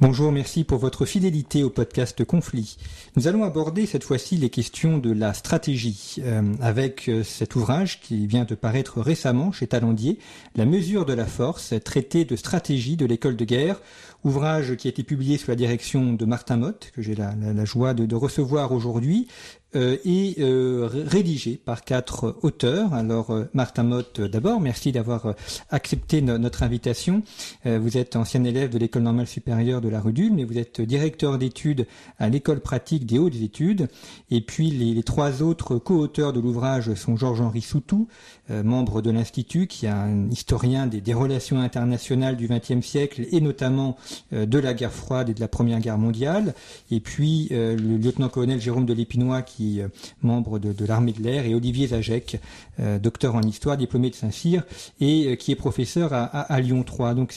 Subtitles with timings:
[0.00, 2.78] Bonjour, merci pour votre fidélité au podcast Conflit.
[3.14, 8.00] Nous allons aborder cette fois-ci les questions de la stratégie euh, avec euh, cet ouvrage
[8.00, 10.18] qui vient de paraître récemment chez Talandier,
[10.56, 13.80] La mesure de la force, traité de stratégie de l'école de guerre,
[14.24, 17.94] ouvrage qui a été publié sous la direction de Martin Mott, que j'ai la, joie
[17.94, 19.28] de recevoir aujourd'hui,
[19.74, 22.94] euh, et euh, rédigé par quatre auteurs.
[22.94, 25.32] Alors euh, Martin Mott d'abord, merci d'avoir euh,
[25.70, 27.22] accepté no notre invitation.
[27.66, 30.80] Euh, vous êtes ancien élève de l'école normale supérieure de la Rudule, mais vous êtes
[30.80, 31.86] directeur d'études
[32.18, 33.88] à l'école pratique des hautes études.
[34.30, 38.08] Et puis les, les trois autres co-auteurs de l'ouvrage sont Georges-Henri Soutou,
[38.43, 43.40] euh, membre de l'Institut, qui est un historien des, relations internationales du XXe siècle et
[43.40, 43.96] notamment
[44.32, 46.54] de la guerre froide et de la Première Guerre mondiale.
[46.90, 49.88] Et puis le lieutenant-colonel Jérôme de l'Épinois qui euh,
[50.22, 52.40] membre de, l'armée de l'air, et Olivier Zajek,
[52.80, 54.62] euh, docteur en histoire, diplômé de Saint-Cyr,
[55.00, 57.14] et euh, qui est professeur à, Lyon 3.
[57.14, 57.34] Donc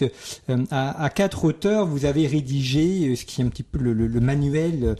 [0.71, 4.95] à, quatre auteurs, vous avez rédigé ce qui est un petit peu le manuel,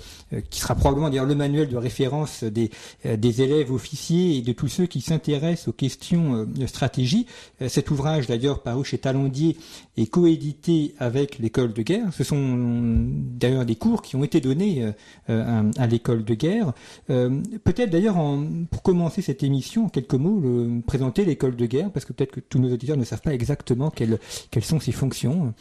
[0.49, 2.71] qui sera probablement d'ailleurs le manuel de référence des,
[3.05, 7.25] des élèves officiers et de tous ceux qui s'intéressent aux questions de stratégie.
[7.67, 9.57] Cet ouvrage d'ailleurs paru chez Talandier
[9.97, 12.13] est coédité avec l'école de guerre.
[12.13, 14.91] Ce sont d'ailleurs des cours qui ont été donnés
[15.27, 16.73] à l'école de guerre.
[17.09, 18.17] Euh, peut-être d'ailleurs,
[18.71, 22.31] pour commencer cette émission, en quelques mots, le, présenter l'école de guerre, parce que peut-être
[22.31, 24.19] que tous nos auditeurs ne savent pas exactement quelles,
[24.51, 25.53] quelles sont ses fonctions.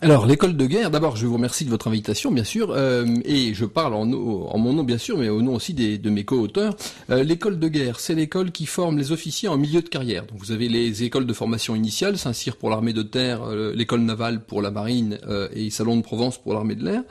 [0.00, 3.52] Alors, l'école de guerre, d'abord, je vous remercie de votre invitation, bien sûr, euh, et
[3.54, 6.24] je parle en, en, mon nom, bien sûr, mais au nom aussi des, de mes
[6.24, 6.76] co-auteurs.
[7.10, 10.24] Euh, l'école de guerre, c'est l'école qui forme les officiers en milieu de carrière.
[10.24, 14.00] Donc, vous avez les écoles de formation initiale, Saint-Cyr pour l'armée de terre, euh, l'école
[14.00, 17.02] navale pour la marine euh, et Salon de Provence pour l'armée de l'air.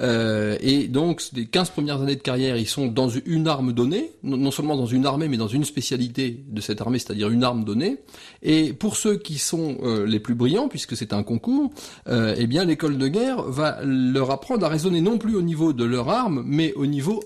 [0.00, 4.12] Euh, et donc, les 15 premières années de carrière, ils sont dans une arme donnée,
[4.22, 7.64] non seulement dans une armée, mais dans une spécialité de cette armée, c'est-à-dire une arme
[7.64, 7.98] donnée.
[8.42, 11.70] Et pour ceux qui sont euh, les plus brillants, puisque c'est un concours,
[12.10, 15.84] eh bien, l'école de guerre va leur apprendre à raisonner non plus au niveau de
[15.84, 17.22] leur arme, mais au niveau,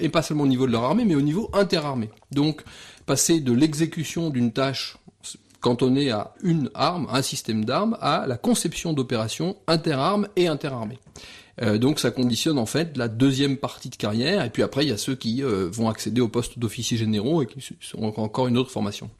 [0.00, 2.08] et pas seulement au niveau de leur armée, mais au niveau interarmée.
[2.30, 2.62] Donc,
[3.06, 4.96] passer de l'exécution d'une tâche
[5.60, 10.98] cantonnée à une arme, un système d'armes, à la conception d'opérations interarmes et interarmées.
[11.60, 14.88] Euh, donc ça conditionne en fait la deuxième partie de carrière, et puis après il
[14.88, 18.48] y a ceux qui euh, vont accéder au poste d'officier généraux et qui sont encore
[18.48, 19.10] une autre formation.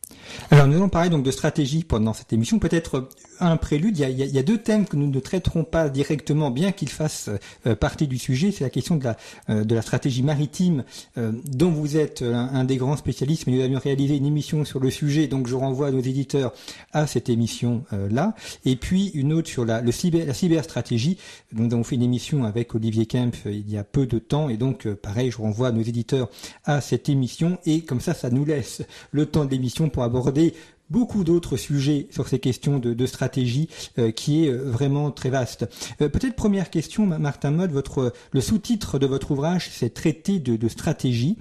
[0.50, 2.58] Alors nous allons parler donc de stratégie pendant cette émission.
[2.58, 3.08] Peut-être
[3.40, 6.88] un prélude, il y, a, deux thèmes que nous ne traiterons pas directement, bien qu'ils
[6.88, 7.30] fassent
[7.66, 8.52] euh, partie du sujet.
[8.52, 9.16] C'est la question de la,
[9.50, 10.84] euh, de la stratégie maritime,
[11.18, 14.78] euh, dont vous êtes un, des grands spécialistes, mais nous avions réalisé une émission sur
[14.78, 16.52] le sujet, donc je renvoie nos éditeurs
[16.92, 18.34] à cette émission-là.
[18.64, 21.18] Et puis une autre sur la, le cyber, la cyberstratégie.
[21.52, 24.56] Nous avons fait une émission avec Olivier Kemp il y a peu de temps, et
[24.56, 26.28] donc pareil, je renvoie nos éditeurs
[26.64, 30.52] à cette émission, et comme ça, ça nous laisse le temps de l'émission pour aborder
[30.92, 35.30] beaucoup d'autres sujets sur ces questions de, de stratégie euh, qui est euh, vraiment très
[35.30, 35.66] vaste.
[36.00, 40.56] Euh, Peut-être première question, Martin Mode, votre le sous-titre de votre ouvrage, c'est traité de,
[40.56, 41.38] de stratégie.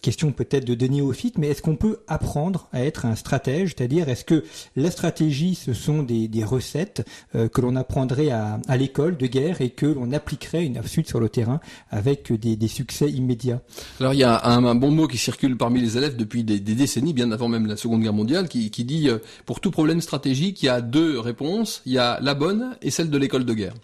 [0.00, 3.74] Question peut-être de, de néophyte, mais est-ce qu'on peut apprendre à être un stratège?
[3.76, 4.44] C'est-à-dire, est-ce que
[4.76, 7.04] la stratégie, ce sont des, des recettes
[7.34, 11.20] euh, que l'on apprendrait à, à l'école de guerre et que l'on appliquerait une sur
[11.20, 11.60] le terrain
[11.90, 13.60] avec des, des, succès immédiats?
[14.00, 16.60] Alors il y a un, un, bon mot qui circule parmi les élèves depuis des,
[16.60, 19.70] des décennies, bien avant même la Seconde Guerre mondiale, qui qui, dit euh, pour tout
[19.70, 21.82] problème stratégique, il y a deux réponses.
[21.86, 23.74] Il y a la bonne et celle de l'école de guerre.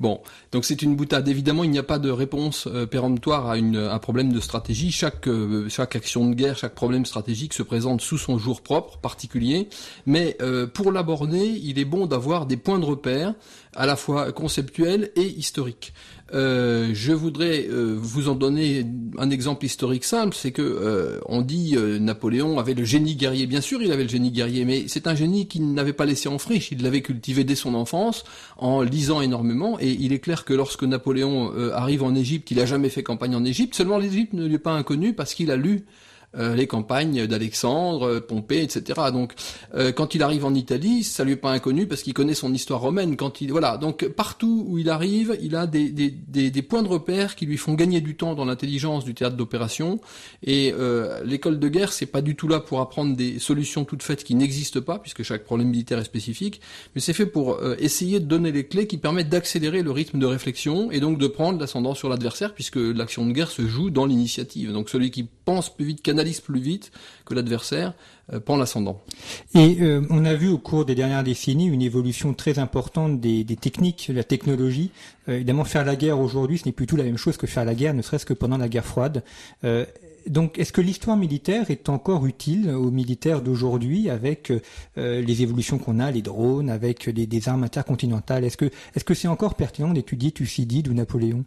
[0.00, 0.20] Bon,
[0.52, 1.28] donc c'est une boutade.
[1.28, 4.90] Évidemment, il n'y a pas de réponse euh, péremptoire à un problème de stratégie.
[4.90, 8.98] Chaque, euh, chaque action de guerre, chaque problème stratégique se présente sous son jour propre,
[8.98, 9.68] particulier.
[10.06, 10.38] Mais
[10.72, 13.34] pour l'aborder, il est bon d'avoir des points de repère
[13.74, 15.92] à la fois conceptuels et historiques.
[16.34, 18.84] Euh, je voudrais euh, vous en donner
[19.18, 23.46] un exemple historique simple, c'est que euh, on dit Napoléon avait le génie guerrier.
[23.46, 26.28] Bien sûr, il avait le génie guerrier, mais c'est un génie qu'il n'avait pas laissé
[26.28, 26.72] en friche.
[26.72, 28.24] Il l'avait cultivé dès son enfance
[28.56, 29.78] en lisant énormément.
[29.78, 33.36] Et il est clair que lorsque Napoléon arrive en Égypte, il a jamais fait campagne
[33.36, 33.74] en Égypte.
[33.74, 35.84] Seulement l'Égypte ne lui est pas inconnue parce qu'il a lu
[36.36, 39.00] les campagnes d'Alexandre, Pompée, etc.
[39.12, 39.32] Donc,
[39.94, 42.80] quand il arrive en Italie, ça lui est pas inconnu parce qu'il connaît son histoire
[42.80, 43.16] romaine.
[43.16, 46.82] Quand il voilà, donc partout où il arrive, il a des, des, des, des points
[46.82, 50.00] de repère qui lui font gagner du temps dans l'intelligence du théâtre d'opération.
[50.42, 50.74] Et
[51.24, 54.34] l'école de guerre, c'est pas du tout là pour apprendre des solutions toutes faites qui
[54.34, 56.60] n'existent pas, puisque chaque problème militaire est spécifique,
[56.94, 60.26] mais c'est fait pour essayer de donner les clés qui permettent d'accélérer le rythme de
[60.26, 64.06] réflexion et donc de prendre l'ascendant sur l'adversaire puisque l'action de guerre se joue dans
[64.06, 64.72] l'initiative.
[64.72, 66.92] Donc celui qui pense plus vite, plus vite
[67.24, 67.94] que l'adversaire,
[68.32, 69.02] euh, prend l'ascendant.
[69.54, 73.44] Et euh, on a vu au cours des dernières décennies une évolution très importante des,
[73.44, 74.92] des techniques, de la technologie.
[75.28, 77.66] Euh, évidemment, faire la guerre aujourd'hui, ce n'est plus tout la même chose que faire
[77.66, 79.22] la guerre, ne serait-ce que pendant la guerre froide
[80.26, 84.50] donc, est-ce que l'histoire militaire est encore utile aux militaires d'aujourd'hui avec
[84.96, 88.42] les évolutions qu'on a, les drones, avec des, armes intercontinentales?
[88.42, 91.44] Est-ce que est-ce que c'est encore pertinent d'étudier Thucydide ou Napoléon?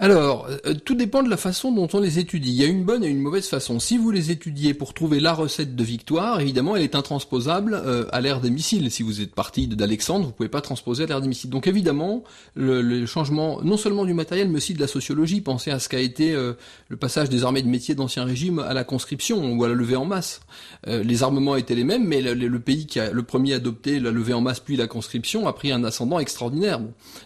[0.00, 2.50] Alors, euh, tout dépend de la façon dont on les étudie.
[2.50, 3.80] Il y a une bonne et une mauvaise façon.
[3.80, 8.04] Si vous les étudiez pour trouver la recette de victoire, évidemment, elle est intransposable euh,
[8.12, 8.88] à l'ère des missiles.
[8.92, 11.50] Si vous êtes parti d'Alexandre, vous pouvez pas transposer à l'ère des missiles.
[11.50, 12.22] Donc évidemment,
[12.54, 15.40] le, changement non seulement du matériel, mais aussi de la sociologie.
[15.40, 16.52] Pensez à ce qu'a été euh,
[16.88, 19.96] le passage des armées de métier d'Ancien Régime à la conscription ou à la levée
[19.96, 20.40] en masse.
[20.86, 24.32] les armements étaient les mêmes, mais le, pays qui a le premier adopté la levée
[24.32, 26.80] en masse puis la conscription a pris un ascendant extraordinaire.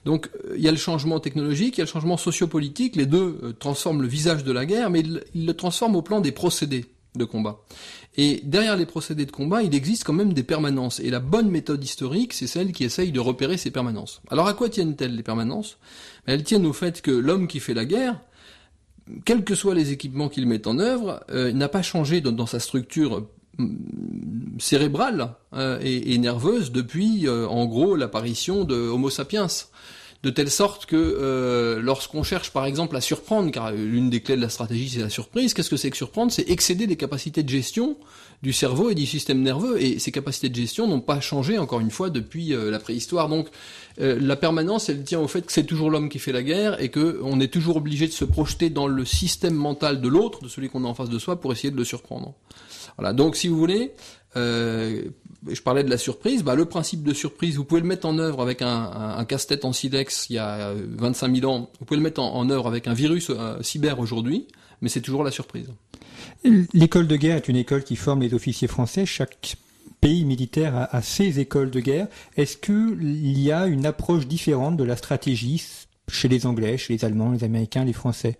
[0.04, 2.61] Donc il y a le changement technologique, il y a le changement sociopolitique
[2.94, 6.20] les deux euh, transforment le visage de la guerre, mais ils, le transforment au plan
[6.20, 7.60] des procédés de combat.
[8.16, 11.00] Et derrière les procédés de combat, il existe quand même des permanences.
[11.00, 14.20] Et la bonne méthode historique, c'est celle qui essaye de repérer ces permanences.
[14.30, 15.78] Alors à quoi tiennent-elles les permanences?
[16.26, 18.20] Elles tiennent au fait que l'homme qui fait la guerre,
[19.24, 22.60] quels que soient les équipements qu'il met en œuvre, euh, n'a pas changé dans, sa
[22.60, 23.26] structure
[23.58, 29.48] mm, cérébrale euh, et, nerveuse depuis, en gros, l'apparition de Homo sapiens
[30.22, 34.36] de telle sorte que euh, lorsqu'on cherche par exemple à surprendre, car l'une des clés
[34.36, 36.30] de la stratégie c'est la surprise, qu'est-ce que c'est que surprendre?
[36.30, 37.96] C'est excéder les capacités de gestion
[38.42, 41.80] du cerveau et du système nerveux, et ces capacités de gestion n'ont pas changé encore
[41.80, 43.28] une fois depuis euh, la préhistoire.
[43.28, 43.48] Donc
[44.00, 46.80] euh, la permanence, elle tient au fait que c'est toujours l'homme qui fait la guerre
[46.80, 50.40] et que on est toujours obligé de se projeter dans le système mental de l'autre,
[50.42, 52.34] de celui qu'on a en face de soi, pour essayer de le surprendre.
[52.96, 53.12] Voilà.
[53.12, 53.92] Donc si vous voulez,
[54.36, 55.02] euh,
[55.48, 58.18] je parlais de la surprise, bah, le principe de surprise, vous pouvez le mettre en
[58.18, 62.02] œuvre avec un, casse-tête en silex il y a 25 000 ans, vous pouvez le
[62.02, 64.46] mettre en, œuvre avec un virus euh, cyber aujourd'hui,
[64.80, 65.68] mais c'est toujours la surprise.
[66.72, 69.06] L'école de guerre est une école qui forme les officiers français.
[69.06, 69.56] Chaque
[70.00, 72.08] pays militaire a, a ses écoles de guerre.
[72.36, 75.62] Est-ce qu'il y a une approche différente de la stratégie
[76.08, 78.38] chez les Anglais, chez les Allemands, les Américains, les Français?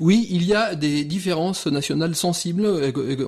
[0.00, 2.68] Oui, il y a des différences nationales sensibles.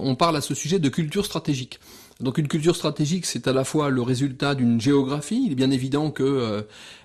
[0.01, 1.81] On parle à ce sujet de culture stratégique.
[2.21, 5.43] Donc une culture stratégique, c'est à la fois le résultat d'une géographie.
[5.45, 6.63] Il est bien évident que euh,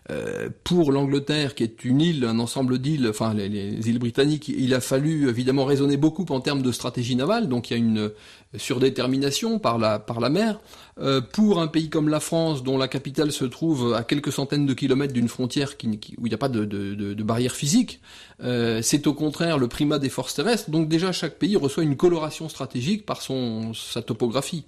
[0.09, 4.47] euh, pour l'Angleterre, qui est une île, un ensemble d'îles, enfin les, les, îles britanniques,
[4.47, 7.49] il a fallu évidemment raisonner beaucoup en termes de stratégie navale.
[7.49, 8.11] Donc il y a une
[8.55, 10.59] surdétermination par la par la mer.
[10.99, 14.65] Euh, pour un pays comme la France, dont la capitale se trouve à quelques centaines
[14.65, 18.01] de kilomètres d'une frontière qui, où il n'y a pas de, barrière physique,
[18.43, 20.69] euh, c'est au contraire le primat des forces terrestres.
[20.69, 24.65] Donc déjà, chaque pays reçoit une coloration stratégique par son sa topographie.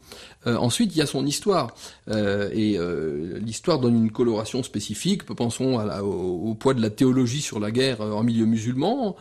[0.48, 1.75] Euh, ensuite, il y a son histoire.
[2.10, 5.24] Euh, et euh, l'histoire donne une coloration spécifique.
[5.24, 9.15] Pensons au, poids de la théologie sur la guerre en milieu musulman.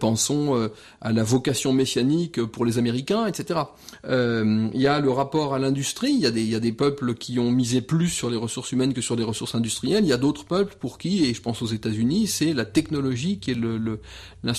[0.00, 3.60] pensons à la vocation messianique pour les Américains, etc.
[4.04, 7.14] il y a le rapport à l'industrie il y, a des, y a des peuples
[7.14, 10.04] qui ont misé plus sur les ressources humaines que sur les ressources industrielles.
[10.04, 13.38] Il y a d'autres peuples pour qui, et je pense aux États-Unis, c'est la technologie
[13.38, 14.00] qui est le,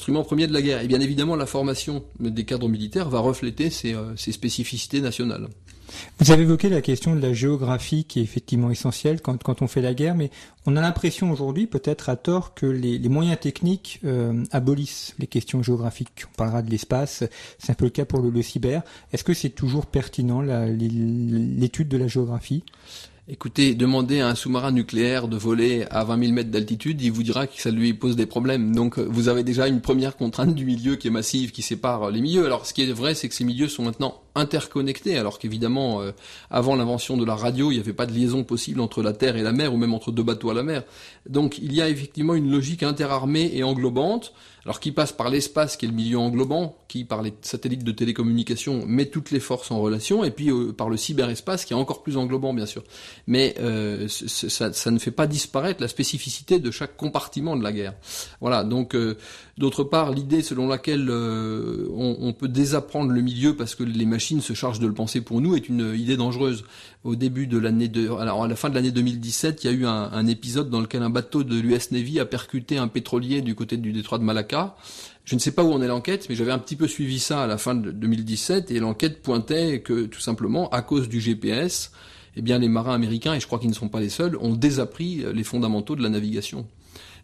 [0.02, 0.82] premier de la guerre.
[0.82, 5.48] Et bien évidemment, la formation des cadres militaires va refléter ces, euh, spécificités nationales.
[6.20, 9.82] Vous avez évoqué la question de la géographie qui est effectivement essentielle quand, on fait
[9.82, 10.30] la guerre, mais
[10.68, 15.64] on a l'impression aujourd'hui, peut-être à tort, que les, moyens techniques euh, abolissent les questions
[15.64, 16.26] géographiques.
[16.32, 17.24] On parlera de l'espace,
[17.58, 18.84] c'est un peu le cas pour le cyber.
[19.14, 22.64] Est-ce que c'est toujours pertinent l'étude de la géographie?
[23.32, 27.22] Écoutez, demandez à un sous-marin nucléaire de voler à 20 000 mètres d'altitude, il vous
[27.22, 28.76] dira que ça lui pose des problèmes.
[28.76, 32.22] Donc vous avez déjà une première contrainte du milieu qui est massive, qui sépare les
[32.22, 32.48] milieux.
[32.48, 36.12] Alors ce qui est vrai, c'est que ces milieux sont maintenant interconnectés, alors qu'évidemment, euh,
[36.50, 39.36] avant l'invention de la radio, il n'y avait pas de liaison possible entre la Terre
[39.36, 40.84] et la mer, ou même entre deux bateaux à la mer.
[41.28, 44.34] Donc il y a effectivement une logique interarmée et englobante
[44.66, 47.92] alors qui passe par l'espace qui est le milieu englobant, qui par les satellites de
[47.92, 51.76] télécommunication met toutes les forces en relation, et puis euh, par le cyberespace qui est
[51.76, 52.84] encore plus englobant bien sûr.
[53.28, 57.72] Mais euh, ça, ça, ne fait pas disparaître la spécificité de chaque compartiment de la
[57.72, 57.94] guerre.
[58.42, 58.96] Voilà, donc
[59.60, 64.40] D'autre part, l'idée selon laquelle euh, on, peut désapprendre le milieu parce que les machines
[64.40, 66.64] Chine se charge de le penser pour nous, est une idée dangereuse.
[67.04, 69.86] Au début de l'année alors à la fin de l'année 2017, il y a eu
[69.86, 73.54] un, un épisode dans lequel un bateau de l'US Navy a percuté un pétrolier du
[73.54, 74.78] côté du détroit de Malacca.
[75.26, 77.44] Je ne sais pas où en est l'enquête, mais j'avais un petit peu suivi ça
[77.44, 81.92] à la fin de 2017 et l'enquête pointait que tout simplement, à cause du GPS,
[82.38, 84.54] eh bien les marins américains, et je crois qu'ils ne sont pas les seuls, ont
[84.54, 86.66] désappris les fondamentaux de la navigation.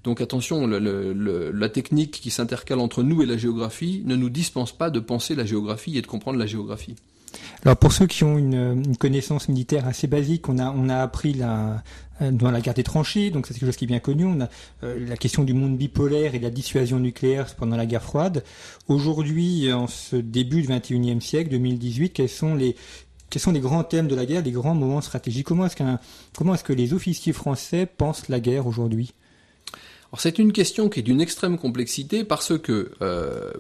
[0.05, 4.91] Donc attention, la technique qui s'intercale entre nous et la géographie ne nous dispense pas
[4.91, 6.95] de penser la géographie et de comprendre la géographie.
[7.63, 11.75] Alors pour ceux qui ont une, connaissance militaire assez basique, on a appris euh,
[12.31, 14.25] dans la guerre des tranchées, donc c'est quelque chose qui est bien connu.
[14.25, 14.50] On a
[14.83, 18.43] euh, la question du monde bipolaire et de la dissuasion nucléaire pendant la guerre froide.
[18.88, 22.75] Aujourd'hui, en ce début du 21e siècle, 2018, quels sont les
[23.31, 25.47] quels sont les grands thèmes de la guerre, les grands moments stratégiques?
[25.47, 29.13] Comment est-ce que les officiers français pensent la guerre aujourd'hui?
[30.19, 33.51] C'est une question qui est d'une extrême complexité parce que, euh,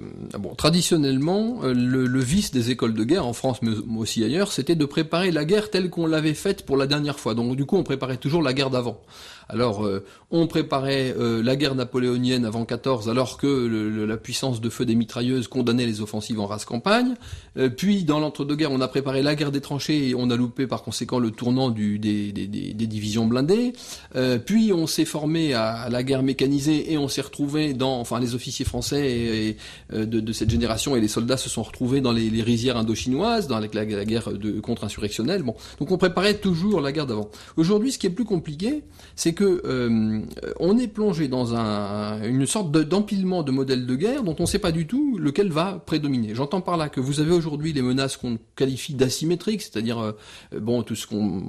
[0.57, 4.85] traditionnellement, euh, le, vice des écoles de guerre en France, mais aussi ailleurs, c'était de
[4.85, 7.33] préparer la guerre telle qu'on l'avait faite pour la dernière fois.
[7.35, 9.01] Donc du coup, on préparait toujours la guerre d'avant.
[9.49, 14.69] Alors, euh, on préparait euh, la guerre napoléonienne avant 14, alors que la puissance de
[14.69, 17.15] feu des mitrailleuses condamnait les offensives en race campagne.
[17.57, 20.67] Euh, puis, dans l'entre-deux-guerres, on a préparé la guerre des tranchées et on a loupé
[20.67, 23.73] par conséquent le tournant du, des, des, des, divisions blindées.
[24.45, 28.35] puis, on s'est formé à, la guerre mécanisée et on s'est retrouvé dans, enfin, les
[28.35, 29.57] officiers français et,
[29.93, 33.47] de, de, cette génération et les soldats se sont retrouvés dans les, les rizières indochinoises,
[33.47, 35.43] dans la, la guerre de contre-insurrectionnelle.
[35.43, 37.29] Bon, donc on préparait toujours la guerre d'avant.
[37.57, 38.83] Aujourd'hui, ce qui est plus compliqué,
[39.15, 40.21] c'est que euh,
[40.59, 44.47] on est plongé dans un, une sorte d'empilement de modèles de guerre dont on ne
[44.47, 46.33] sait pas du tout lequel va prédominer.
[46.33, 50.11] J'entends par là que vous avez aujourd'hui les menaces qu'on qualifie d'asymétriques, c'est-à-dire euh,
[50.59, 51.43] bon tout ce qu'on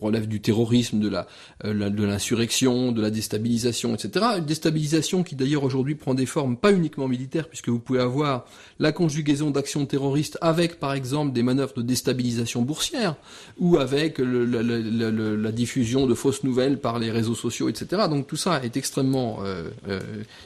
[0.00, 1.26] relève du terrorisme, de la
[1.64, 4.24] euh, de l'insurrection, de la déstabilisation, etc.
[4.38, 8.46] Une déstabilisation qui d'ailleurs aujourd'hui prend des formes pas uniquement militaires, puisque vous pouvez avoir
[8.78, 13.16] la conjugaison d'actions terroristes avec par exemple des manœuvres de déstabilisation boursière
[13.58, 18.02] ou avec la, la, la diffusion de fausses nouvelles par les réseaux sociaux, etc.
[18.10, 20.00] Donc tout ça est extrêmement euh, euh,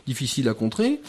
[0.06, 1.00] difficile à contrer.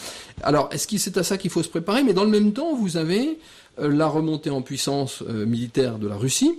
[0.41, 2.01] Alors, est-ce que c'est à ça qu'il faut se préparer?
[2.03, 3.37] Mais dans le même temps, vous avez
[3.77, 6.53] euh, la remontée en puissance militaire de la Russie,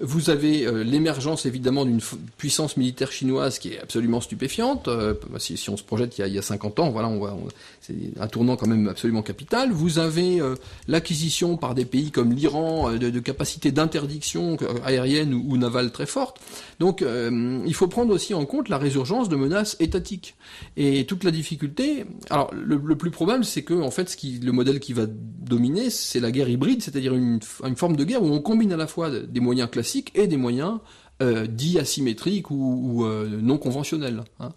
[0.00, 2.00] vous avez euh, l'émergence évidemment d'une
[2.38, 4.88] puissance militaire chinoise qui est absolument stupéfiante.
[4.88, 7.18] Euh, si, on se projette il y, a, il y a 50 ans, voilà, on
[7.18, 7.36] voit,
[7.82, 9.72] c'est un tournant quand même absolument capital.
[9.72, 10.54] Vous avez euh,
[10.88, 16.40] l'acquisition par des pays comme l'Iran de, capacités d'interdiction aérienne ou, ou, navale très fortes.
[16.78, 20.34] Donc, il faut prendre aussi en compte la résurgence de menaces étatiques
[20.78, 22.06] et toute la difficulté.
[22.30, 26.30] Alors, le, plus probable, c'est que en fait, le modèle qui va dominer, c'est la
[26.30, 27.40] guerre hybride, c'est-à-dire une
[27.76, 30.78] forme de guerre où on combine à la fois des moyens classiques et des moyens
[31.22, 34.24] euh, dits asymétriques ou, euh, non conventionnels.
[34.38, 34.50] Hein.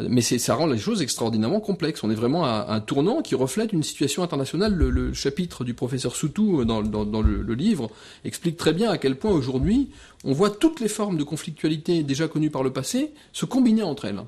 [0.00, 2.02] Mais ça rend les choses extraordinairement complexes.
[2.02, 4.74] On est vraiment à un tournant qui reflète une situation internationale.
[4.74, 7.90] Le, chapitre du professeur Soutou dans, le, livre
[8.24, 9.90] explique très bien à quel point aujourd'hui
[10.24, 14.06] on voit toutes les formes de conflictualité déjà connues par le passé se combiner entre
[14.06, 14.22] elles.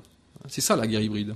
[0.47, 1.35] C'est ça la guerre hybride.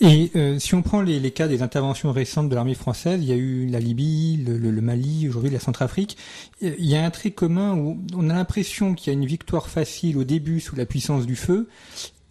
[0.00, 3.32] Et euh, si on prend les, cas des interventions récentes de l'armée française, il y
[3.32, 6.16] a eu la Libye, le, Mali, aujourd'hui la Centrafrique,
[6.60, 9.68] il y a un trait commun où on a l'impression qu'il y a une victoire
[9.68, 11.68] facile au début sous la puissance du feu,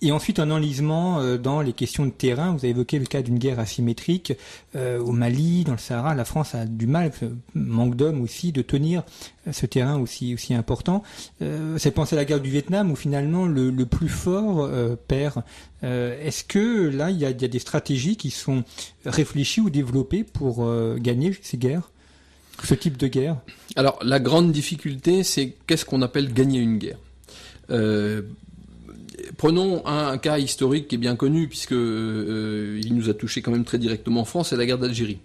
[0.03, 2.51] et ensuite un enlisement euh, dans les questions de terrain.
[2.51, 4.33] Vous avez évoqué le cas d'une guerre asymétrique
[4.75, 6.13] euh, au Mali, dans le Sahara.
[6.13, 7.11] La France a du mal,
[7.55, 9.03] manque d'hommes aussi, de tenir
[9.51, 11.03] ce terrain aussi aussi important.
[11.41, 14.69] Euh, c'est penser à la guerre du Vietnam où finalement le, plus fort
[15.07, 15.43] perd.
[15.81, 18.63] Est-ce que là il y a, des stratégies qui sont
[19.05, 20.65] réfléchies ou développées pour
[20.97, 21.91] gagner ces guerres,
[22.63, 23.37] ce type de guerre?
[23.75, 26.99] Alors la grande difficulté, c'est qu'est-ce qu'on appelle gagner une guerre?
[27.69, 28.21] Euh,
[29.37, 33.51] prenons un, cas historique qui est bien connu, puisque euh, il nous a touché quand
[33.51, 35.19] même très directement en France, c'est la guerre d'Algérie.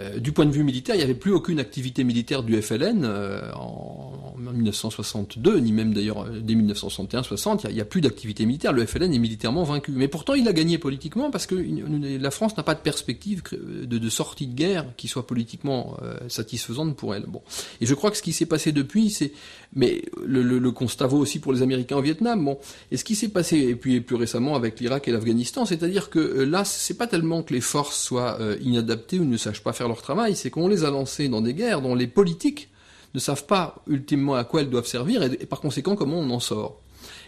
[0.00, 3.04] Euh, du point de vue militaire, il n'y avait plus aucune activité militaire du FLN
[3.04, 7.66] euh, en, 1962, ni même d'ailleurs euh, dès 1961-60.
[7.68, 8.72] Il n'y a, plus d'activité militaire.
[8.72, 9.92] Le FLN est militairement vaincu.
[9.92, 14.08] Mais pourtant, il a gagné politiquement parce que la France n'a pas de perspective de,
[14.08, 15.96] sortie de guerre qui soit politiquement
[16.28, 17.24] satisfaisante pour elle.
[17.26, 17.42] Bon.
[17.80, 19.32] Et je crois que ce qui s'est passé depuis, c'est,
[19.74, 22.44] mais le, constat vaut aussi pour les Américains au Vietnam.
[22.44, 22.58] Bon.
[22.90, 26.18] Et ce qui s'est passé, et puis plus récemment avec l'Irak et l'Afghanistan, c'est-à-dire que
[26.18, 30.02] là, c'est pas tellement que les forces soient inadaptées ou ne sachent pas faire leur
[30.02, 32.68] travail, c'est qu'on les a lancés dans des guerres dont les politiques
[33.14, 36.40] ne savent pas ultimement à quoi elles doivent servir et, par conséquent comment on en
[36.40, 36.80] sort.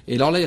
[0.08, 0.40] Et alors là,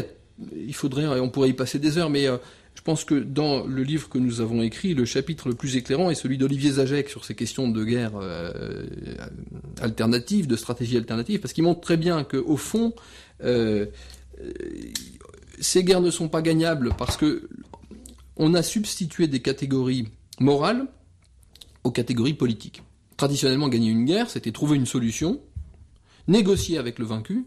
[0.56, 2.38] il faudrait, on pourrait y passer des heures, mais euh,
[2.75, 6.10] je pense que dans le livre que nous avons écrit, le chapitre le plus éclairant
[6.10, 8.86] est celui d'Olivier Zajek sur ces questions de guerre euh,
[9.82, 12.94] alternative, de stratégie alternative, parce qu'il montre très bien qu'au fond,
[13.44, 13.86] euh,
[15.60, 17.50] ces guerres ne sont pas gagnables parce que
[18.38, 20.08] on a substitué des catégories
[20.39, 20.88] morales
[21.84, 22.82] aux catégories politiques.
[23.18, 25.42] traditionnellement gagner une guerre, c'était trouver une solution,
[26.28, 27.46] négocier avec le vaincu,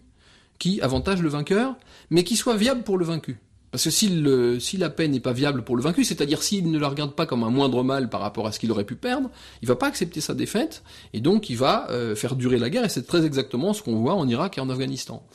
[0.58, 1.76] qui avantage le vainqueur,
[2.10, 3.40] mais qui soit viable pour le vaincu.
[3.72, 6.88] Parce que si, la paix n'est pas viable pour le vaincu, c'est-à-dire s'il ne la
[6.88, 9.30] regarde pas comme un moindre mal par rapport à ce qu'il aurait pu perdre,
[9.62, 10.82] il va pas accepter sa défaite,
[11.14, 13.96] et donc il va euh, faire durer la guerre, et c'est très exactement ce qu'on
[13.96, 15.26] voit en Irak et en Afghanistan.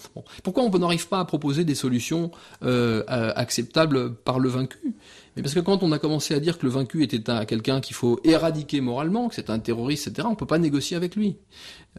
[0.44, 2.30] Pourquoi on n'arrive pas à proposer des solutions
[2.62, 4.94] euh, acceptables par le vaincu?
[5.38, 7.96] Mais parce que quand on a commencé à dire que le vaincu était quelqu'un qu'il
[7.96, 11.38] faut éradiquer moralement, que c'est un terroriste, etc., on peut pas négocier avec lui.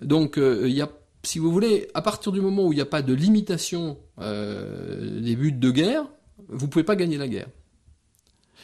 [0.03, 0.91] Donc euh, y a
[1.25, 5.37] si vous voulez, à partir du moment où il n'y a pas de limitation des
[5.37, 6.05] buts de guerre,
[6.49, 7.49] vous ne pouvez pas gagner la guerre.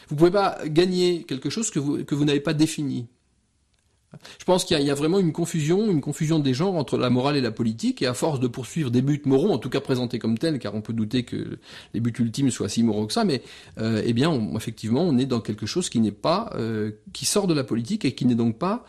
[0.09, 3.09] Vous ne pouvez pas gagner quelque chose que vous n'avez pas défini.
[4.39, 7.37] Je pense qu'il y, a vraiment une confusion, une confusion des genres entre la morale
[7.37, 10.19] et la politique, et à force de poursuivre des buts moraux, en tout cas présentés
[10.19, 11.59] comme tels, car on peut douter que
[11.93, 13.43] les buts ultimes soient si moraux que ça, mais
[13.79, 17.47] euh, eh bien, effectivement, on est dans quelque chose qui n'est pas, euh, qui sort
[17.47, 18.85] de la politique et qui n'est donc pas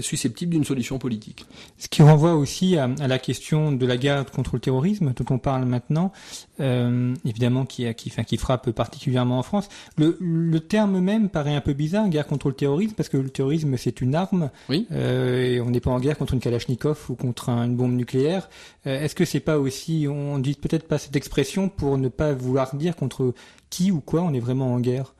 [0.00, 1.46] susceptible d'une solution politique.
[1.78, 5.38] Ce qui renvoie aussi à, la question de la guerre contre le terrorisme dont on
[5.38, 6.12] parle maintenant,
[6.60, 9.68] euh, évidemment qui, qui, enfin, qui frappe particulièrement en France.
[9.96, 13.30] Le, le, terme même paraît un peu bizarre, guerre contre le terrorisme, parce que le
[13.30, 14.86] terrorisme c'est une arme, oui.
[14.92, 18.48] euh, et on n'est pas en guerre contre une Kalachnikov ou contre une bombe nucléaire.
[18.86, 22.32] Euh, Est-ce que c'est pas aussi, on dit peut-être pas cette expression pour ne pas
[22.32, 23.34] vouloir dire contre
[23.70, 25.14] qui ou quoi on est vraiment en guerre?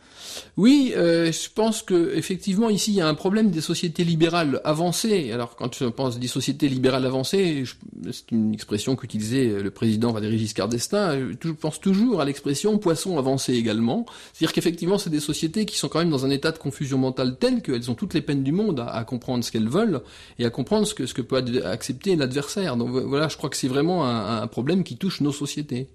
[0.56, 4.60] Oui, euh, je pense que effectivement ici il y a un problème des sociétés libérales
[4.64, 5.30] avancées.
[5.32, 7.64] Alors quand je pense des sociétés libérales avancées,
[8.10, 11.32] c'est une expression qu'utilisait le président Valéry Giscard d'Estaing.
[11.42, 14.06] Je pense toujours à l'expression poisson avancé également.
[14.32, 17.36] C'est-à-dire qu'effectivement c'est des sociétés qui sont quand même dans un état de confusion mentale
[17.38, 20.00] tel qu'elles ont toutes les peines du monde à, comprendre ce qu'elles veulent
[20.38, 22.76] et à comprendre ce que peut accepter l'adversaire.
[22.76, 25.88] Donc voilà, je crois que c'est vraiment un problème qui touche nos sociétés.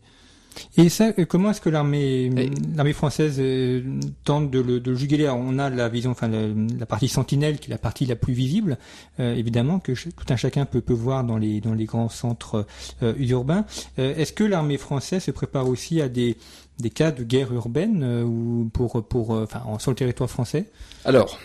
[0.77, 3.81] Et ça, euh, comment est-ce que l'armée l'armée française euh,
[4.23, 5.29] tente de le, de juguler?
[5.29, 8.77] On a la vision, enfin la, partie sentinelle qui est la partie la plus visible,
[9.19, 12.65] euh, évidemment que tout un chacun peut, peut voir dans les dans les grands centres
[13.01, 13.65] urbains.
[13.97, 16.37] est-ce que l'armée française se prépare aussi à des
[16.79, 20.65] des cas de guerre urbaine ou pour pour enfin sur le territoire français?
[21.05, 21.39] Alors,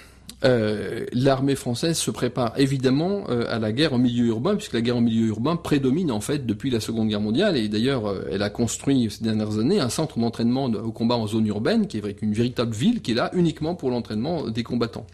[0.44, 4.82] euh, l'armée française se prépare évidemment euh, à la guerre en milieu urbain, puisque la
[4.82, 8.28] guerre en milieu urbain prédomine en fait depuis la Seconde Guerre mondiale, et d'ailleurs euh,
[8.30, 11.98] elle a construit ces dernières années un centre d'entraînement au combat en zone urbaine, qui
[11.98, 15.06] est une véritable ville, qui est là uniquement pour l'entraînement des combattants.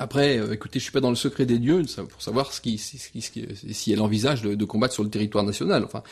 [0.00, 4.42] Après, écoutez, je suis pas dans le secret des dieux pour savoir si elle envisage
[4.42, 5.82] de, de, combattre sur le territoire national.
[5.82, 6.04] Enfin,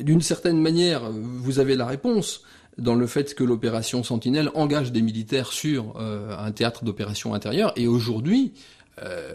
[0.00, 2.42] d'une certaine manière, vous avez la réponse
[2.78, 7.72] dans le fait que l'opération Sentinelle engage des militaires sur euh, un théâtre d'opération intérieure.
[7.76, 8.52] Et aujourd'hui,
[9.02, 9.34] euh,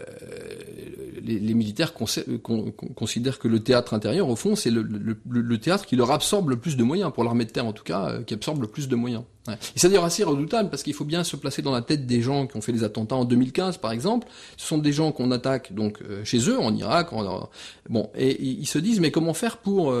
[1.22, 5.86] les, les, militaires considèrent que le théâtre intérieur, au fond, c'est le, le, le, théâtre
[5.86, 8.22] qui leur absorbe le plus de moyens, pour l'armée de terre en tout cas, euh,
[8.24, 9.22] qui absorbe le plus de moyens.
[9.48, 12.22] Et c'est d'ailleurs assez redoutable, parce qu'il faut bien se placer dans la tête des
[12.22, 14.26] gens qui ont fait les attentats en 2015, par exemple.
[14.56, 17.12] Ce sont des gens qu'on attaque donc euh, chez eux, en Irak.
[17.12, 17.48] En,
[17.88, 19.94] bon, et, ils se disent, mais comment faire pour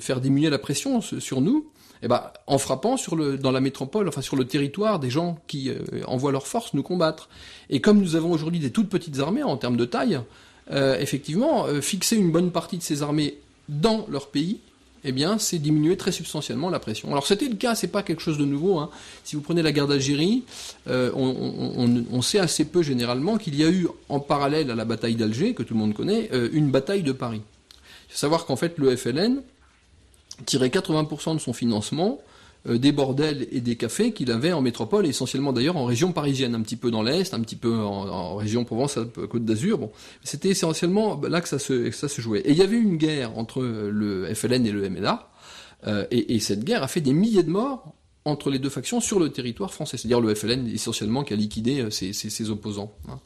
[0.00, 1.70] faire diminuer la pression sur nous?
[2.02, 5.38] Eh ben, en frappant sur le, dans la métropole, enfin sur le territoire, des gens
[5.46, 7.28] qui euh, envoient leurs forces nous combattre.
[7.70, 10.20] Et comme nous avons aujourd'hui des toutes petites armées en termes de taille,
[10.72, 13.38] euh, effectivement, euh, fixer une bonne partie de ces armées
[13.68, 14.58] dans leur pays,
[15.04, 17.08] eh bien, c'est diminuer très substantiellement la pression.
[17.10, 18.78] Alors c'était le cas, c'est pas quelque chose de nouveau.
[18.78, 18.90] Hein.
[19.22, 20.44] Si vous prenez la guerre d'Algérie,
[20.86, 25.54] on, sait assez peu généralement qu'il y a eu en parallèle à la bataille d'Alger,
[25.54, 27.42] que tout le monde connaît, une bataille de Paris.
[28.08, 29.42] Il faut savoir qu'en fait le FLN
[30.46, 32.20] tirait 80% de son financement
[32.68, 36.54] euh, des bordels et des cafés qu'il avait en métropole, essentiellement d'ailleurs en région parisienne,
[36.54, 39.78] un petit peu dans l'Est, un petit peu en, région Provence-Côte d'Azur.
[39.78, 39.90] Bon,
[40.22, 42.40] c'était essentiellement là que ça, se, ça se jouait.
[42.40, 45.28] Et il y avait une guerre entre le FLN et le MNA,
[45.86, 49.00] euh, et, et, cette guerre a fait des milliers de morts entre les deux factions
[49.00, 49.96] sur le territoire français.
[49.96, 52.92] C'est-à-dire le FLN essentiellement qui a liquidé euh, ses, ses, ses opposants.
[53.08, 53.18] Hein.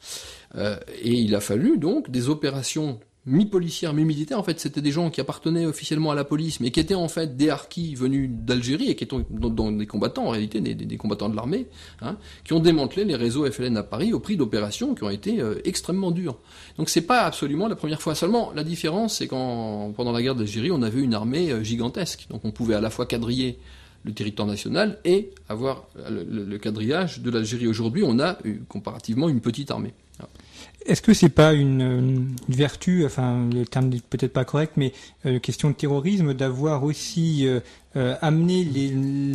[0.55, 4.39] Euh, et il a fallu donc des opérations mi-policières, mi-militaires.
[4.39, 7.09] En fait, c'était des gens qui appartenaient officiellement à la police, mais qui étaient en
[7.09, 11.29] fait des harkis venus d'Algérie et qui étaient dans, des combattants, en réalité, des, combattants
[11.29, 11.67] de l'armée,
[12.01, 15.41] hein, qui ont démantelé les réseaux FLN à Paris au prix d'opérations qui ont été
[15.41, 16.37] euh, extrêmement dures.
[16.77, 18.15] Donc c'est pas absolument la première fois.
[18.15, 22.27] Seulement, la différence, c'est qu'en pendant la guerre d'Algérie, on avait une armée euh, gigantesque.
[22.29, 23.59] Donc on pouvait à la fois quadriller
[24.05, 27.67] le territoire national et avoir le quadrillage de l'Algérie.
[27.67, 28.37] Aujourd'hui, on a
[28.69, 29.93] comparativement une petite armée.
[30.87, 34.93] Est-ce que c'est pas une, vertu, enfin le terme n'est peut-être pas correct, mais
[35.25, 37.59] euh, question de terrorisme, d'avoir aussi euh,
[37.97, 38.65] euh, amené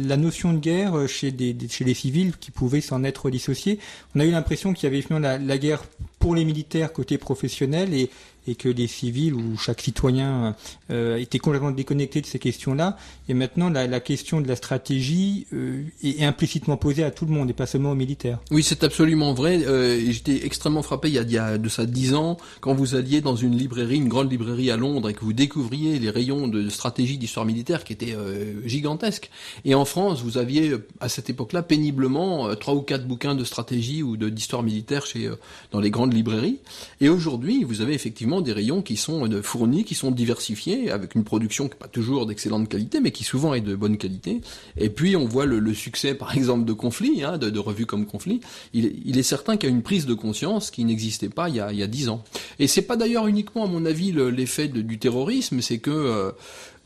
[0.03, 3.79] la notion de guerre chez, des, chez les civils qui pouvaient s'en être dissociés?
[4.15, 5.85] On a eu l'impression qu'il y avait finalement la, la, guerre
[6.19, 8.09] pour les militaires côté professionnel et,
[8.47, 10.57] et que les civils ou chaque citoyen
[10.91, 12.97] euh, était complètement déconnecté de ces questions-là.
[13.29, 17.51] Et maintenant, la, question de la stratégie euh, est, implicitement posée à tout le monde
[17.51, 18.39] et pas seulement aux militaires.
[18.51, 19.65] Oui, c'est absolument vrai.
[19.67, 23.37] Euh, J'étais extrêmement frappé il y, a, de ça dix ans quand vous alliez dans
[23.37, 27.19] une librairie, une grande librairie à Londres, et que vous découvriez les rayons de stratégie
[27.19, 29.31] d'histoire militaire qui étaient euh, gigantesques.
[29.65, 34.03] Et en France, vous aviez à cette époque-là péniblement trois ou quatre bouquins de stratégie
[34.03, 35.31] ou d'histoire militaire chez
[35.71, 36.59] dans les grandes librairies.
[37.01, 41.15] Et aujourd'hui, vous avez effectivement des rayons qui sont euh, fournis, qui sont diversifiés, avec
[41.15, 44.41] une production qui n'est pas toujours d'excellente qualité, mais qui souvent est de bonne qualité.
[44.77, 48.41] Et puis on voit le, succès, par exemple, de conflits, hein, de, revues comme conflits.
[48.73, 51.61] Il, est certain qu'il y a une prise de conscience qui n'existait pas il y
[51.61, 52.25] a, dix ans.
[52.59, 56.33] Et c'est pas d'ailleurs uniquement, à mon avis, l'effet du terrorisme, c'est que euh,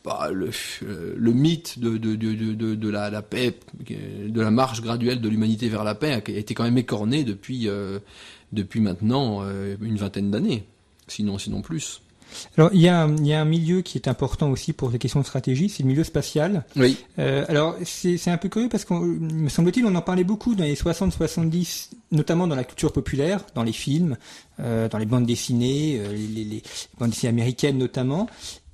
[0.07, 0.51] bah, le,
[1.17, 6.31] le, mythe de, la, paix, de la marche graduelle de l'humanité vers la paix a
[6.31, 7.99] été quand même écorné depuis, euh,
[8.77, 10.65] maintenant euh, une vingtaine d'années,
[11.09, 12.03] sinon, sinon plus.
[12.57, 14.99] Alors il y, a, il y a un milieu qui est important aussi pour les
[14.99, 16.65] questions de stratégie, c'est le milieu spatial.
[16.77, 16.99] Oui.
[17.19, 20.65] Euh, alors c'est un peu curieux parce qu'on me semble-t-il on en parlait beaucoup dans
[20.65, 24.17] les 60-70, notamment dans la culture populaire, dans les films,
[24.61, 26.63] euh, dans les bandes dessinées, euh, les, les, les,
[26.99, 28.29] bandes dessinées américaines notamment.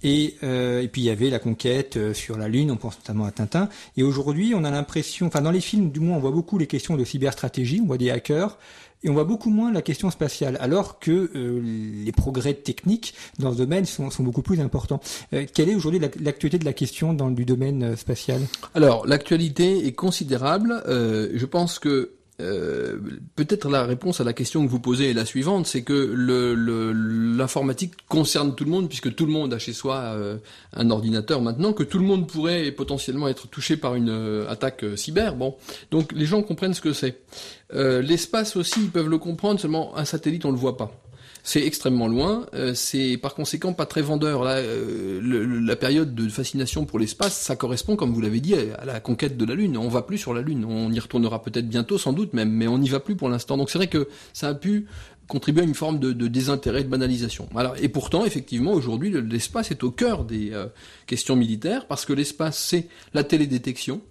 [0.05, 3.31] Et, et puis il y avait la conquête sur la Lune, on pense notamment à
[3.31, 3.69] Tintin.
[3.97, 6.67] Et aujourd'hui, on a l'impression, enfin dans les films, du moins, on voit beaucoup les
[6.67, 8.59] questions de cyberstratégie, on voit des hackers,
[9.05, 11.61] et on voit beaucoup moins la question spatiale, alors que euh,
[12.05, 15.01] les progrès techniques dans ce domaine sont, beaucoup plus importants.
[15.33, 18.41] Euh, quelle est aujourd'hui l'actualité de la question dans du domaine euh, spatial?
[18.75, 20.83] Alors l'actualité est considérable.
[20.87, 22.99] Euh, je pense que euh,
[23.37, 26.15] peut-être la réponse à la question que vous posez est la suivante, c'est que
[27.37, 30.39] l'informatique concerne tout le monde, puisque tout le monde a chez soi euh,
[30.73, 34.83] un ordinateur maintenant, que tout le monde pourrait potentiellement être touché par une euh, attaque
[34.85, 35.37] euh, cyber.
[35.37, 35.57] Bon,
[35.91, 37.21] donc les gens comprennent ce que c'est.
[37.75, 40.93] L'espace aussi, ils peuvent le comprendre, seulement un satellite, on le voit pas
[41.43, 42.47] c'est extrêmement loin.
[42.55, 44.45] Euh, c'est par conséquent pas très vendeur.
[44.45, 48.55] Là, euh, le, la période de fascination pour l'espace, ça correspond, comme vous l'avez dit,
[48.55, 49.77] à la conquête de la Lune.
[49.77, 50.65] On va plus sur la Lune.
[50.65, 53.57] On y retournera peut-être bientôt, sans doute même, mais on n'y va plus pour l'instant.
[53.57, 54.87] Donc c'est vrai que ça a pu
[55.29, 57.49] contribuer à une forme de, de désintérêt, de banalisation.
[57.57, 60.67] Alors, et pourtant, effectivement, aujourd'hui, l'espace est au cœur des euh,
[61.07, 64.03] questions militaires, parce que l'espace, c'est la télédétection,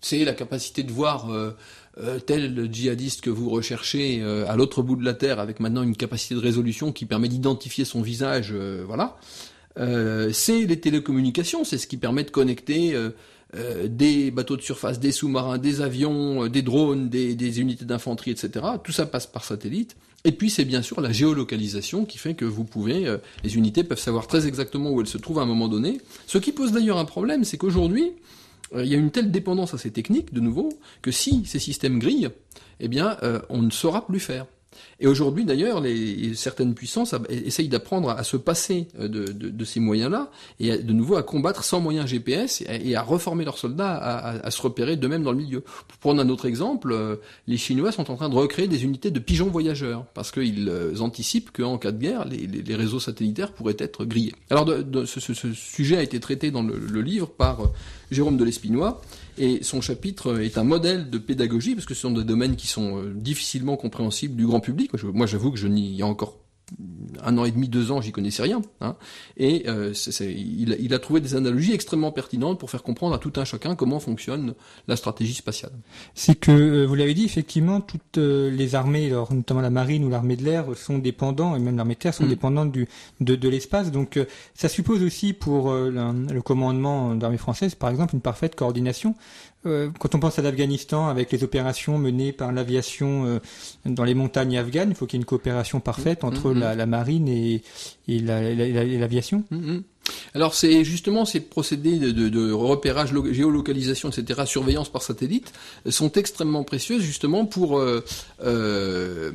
[0.00, 1.56] c'est la capacité de voir euh,
[2.00, 5.82] euh, tel djihadiste que vous recherchez euh, à l'autre bout de la terre, avec maintenant
[5.82, 9.16] une capacité de résolution qui permet d'identifier son visage, euh, voilà.
[10.32, 12.96] c'est les télécommunications, c'est ce qui permet de connecter
[13.88, 18.66] des bateaux de surface, des sous-marins, des avions, des drones, des, des unités d'infanterie, etc.
[18.82, 19.96] Tout ça passe par satellite.
[20.24, 23.06] Et puis c'est bien sûr la géolocalisation qui fait que vous pouvez,
[23.44, 26.00] les unités peuvent savoir très exactement où elles se trouvent à un moment donné.
[26.26, 28.37] Ce qui pose d'ailleurs un problème, c'est qu'aujourd'hui, euh,
[28.74, 30.70] il y a une telle dépendance à ces techniques, de nouveau,
[31.02, 32.30] que si ces systèmes grillent,
[32.80, 34.46] eh bien, euh, on ne saura plus faire.
[35.00, 35.82] Et aujourd'hui, d'ailleurs,
[36.34, 40.92] certaines puissances essayent d'apprendre à, se passer euh, de, de, de ces moyens-là et de
[40.92, 44.96] nouveau à combattre sans moyens GPS et, à reformer leurs soldats à, à, se repérer
[44.96, 45.60] d'eux-mêmes dans le milieu.
[45.60, 49.10] Pour prendre un autre exemple, euh, les Chinois sont en train de recréer des unités
[49.10, 53.52] de pigeons voyageurs parce qu'ils euh, anticipent qu'en cas de guerre, les, les, réseaux satellitaires
[53.52, 54.34] pourraient être grillés.
[54.50, 57.70] Alors, de, ce, ce, sujet a été traité dans le, le livre par
[58.10, 59.00] Jérôme de l'Espinois
[59.38, 62.66] et son chapitre est un modèle de pédagogie, parce que ce sont des domaines qui
[62.66, 64.90] sont euh, difficilement compréhensibles du grand public.
[65.02, 66.38] Moi, j'avoue que je n'y ai encore
[67.22, 68.60] un an et demi, deux ans, j'y connaissais rien.
[68.80, 68.96] Hein.
[69.36, 72.70] Et euh, c est, c est, il, il, a trouvé des analogies extrêmement pertinentes pour
[72.70, 74.54] faire comprendre à tout un chacun comment fonctionne
[74.86, 75.72] la stratégie spatiale.
[76.14, 80.04] C'est que, euh, vous l'avez dit, effectivement, toutes euh, les armées, alors, notamment la marine
[80.04, 82.28] ou l'armée de l'air, sont dépendants, et même l'armée de terre, sont mmh.
[82.28, 82.88] dépendantes du,
[83.20, 83.90] de, de l'espace.
[83.90, 88.20] Donc euh, ça suppose aussi pour euh, le, le commandement d'armée française, par exemple, une
[88.20, 89.14] parfaite coordination.
[89.68, 93.38] Euh, quand on pense à l'Afghanistan, avec les opérations menées par l'aviation euh,
[93.84, 96.74] dans les montagnes afghanes, il faut qu'il y ait une coopération parfaite entre mmh, la,
[96.74, 97.62] la, marine et,
[98.08, 99.44] et l'aviation.
[99.50, 99.82] La, mmh.
[100.34, 105.52] Alors c'est justement ces procédés de, de, de, repérage, géolocalisation, etc., surveillance par satellite,
[105.88, 108.04] sont extrêmement précieuses justement pour euh,
[108.42, 109.30] euh,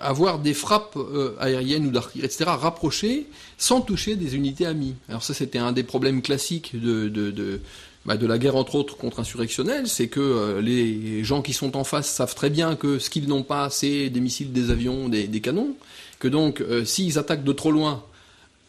[0.00, 4.94] avoir des frappes euh, aériennes ou d'artillerie, etc., rapprochées sans toucher des unités amies.
[5.08, 7.60] Alors ça c'était un des problèmes classiques de, de
[8.04, 11.84] bah, de la guerre entre autres contre-insurrectionnelle, c'est que euh, les gens qui sont en
[11.84, 15.40] face savent très bien que ce qu'ils n'ont pas, c'est des missiles, des avions, des,
[15.40, 15.74] canons,
[16.18, 18.04] que donc euh, s'ils attaquent de trop loin,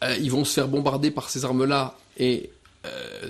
[0.04, 2.50] euh, ils vont se faire bombarder par ces armes-là et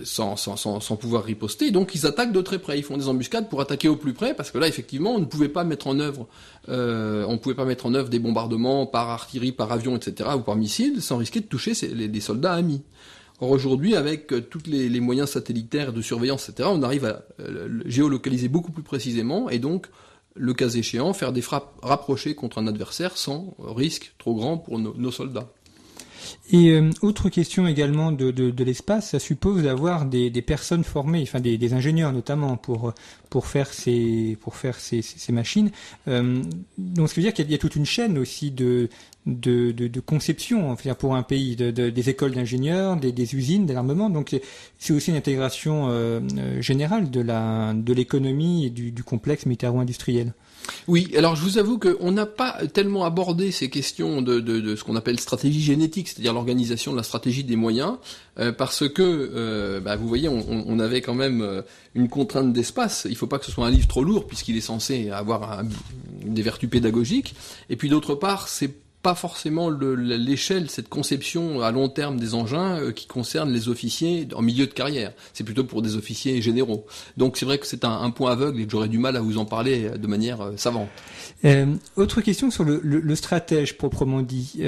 [0.05, 3.49] sans, sans, sans, pouvoir riposter, donc ils attaquent de très près, ils font des embuscades
[3.49, 5.99] pour attaquer au plus près, parce que là effectivement on ne pouvait pas mettre en
[5.99, 6.29] œuvre,
[6.69, 10.55] on pouvait pas mettre en œuvre des bombardements par artillerie, par avion, etc., ou par
[10.55, 12.83] missile, sans risquer de toucher les, les soldats amis.
[13.41, 17.81] Or aujourd'hui, avec euh, tous les, moyens satellitaires de surveillance, etc., on arrive à euh,
[17.87, 19.87] géolocaliser beaucoup plus précisément et donc,
[20.37, 24.79] le cas échéant, faire des frappes rapprochées contre un adversaire sans risque trop grand pour
[24.79, 25.51] nos soldats.
[26.53, 30.83] Et euh, autre question également de, de, de l'espace, ça suppose d'avoir des, des, personnes
[30.83, 32.93] formées, enfin des, des, ingénieurs notamment pour
[33.29, 35.71] pour faire ces pour faire ces, ces, machines.
[36.09, 36.43] Euh,
[36.77, 38.89] donc ce qui veut dire qu'il y, a toute une chaîne aussi de
[39.27, 43.67] de, de, de conception, enfin, pour un pays, de, des écoles d'ingénieurs, des, des, usines,
[43.67, 44.11] de l'armement.
[44.11, 44.35] Donc
[44.79, 46.21] c'est aussi une intégration euh,
[46.61, 50.33] générale de la de l'économie et du, du complexe militaro-industriel.
[50.89, 54.97] Oui, alors je vous avoue qu'on n'a pas tellement abordé ces questions de, ce qu'on
[54.97, 57.97] appelle stratégie génétique, c'est-à-dire l'organisation de la stratégie des moyens,
[58.39, 61.63] euh, parce que, euh, bah, vous voyez, on, avait quand même euh,
[61.95, 63.03] une contrainte d'espace.
[63.05, 65.63] Il ne faut pas que ce soit un livre trop lourd, puisqu'il est censé avoir
[66.25, 67.35] des vertus pédagogiques.
[67.69, 68.71] Et puis d'autre part, c'est
[69.03, 74.29] pas forcément l'échelle, cette conception à long terme des engins euh, qui concerne les officiers
[74.35, 75.13] en milieu de carrière.
[75.33, 76.87] C'est plutôt pour des officiers généraux.
[77.17, 79.39] Donc c'est vrai que c'est un, point aveugle et que j'aurais du mal à vous
[79.39, 80.89] en parler euh, de manière euh, savante.
[81.97, 84.63] autre question sur le, le, stratège proprement dit.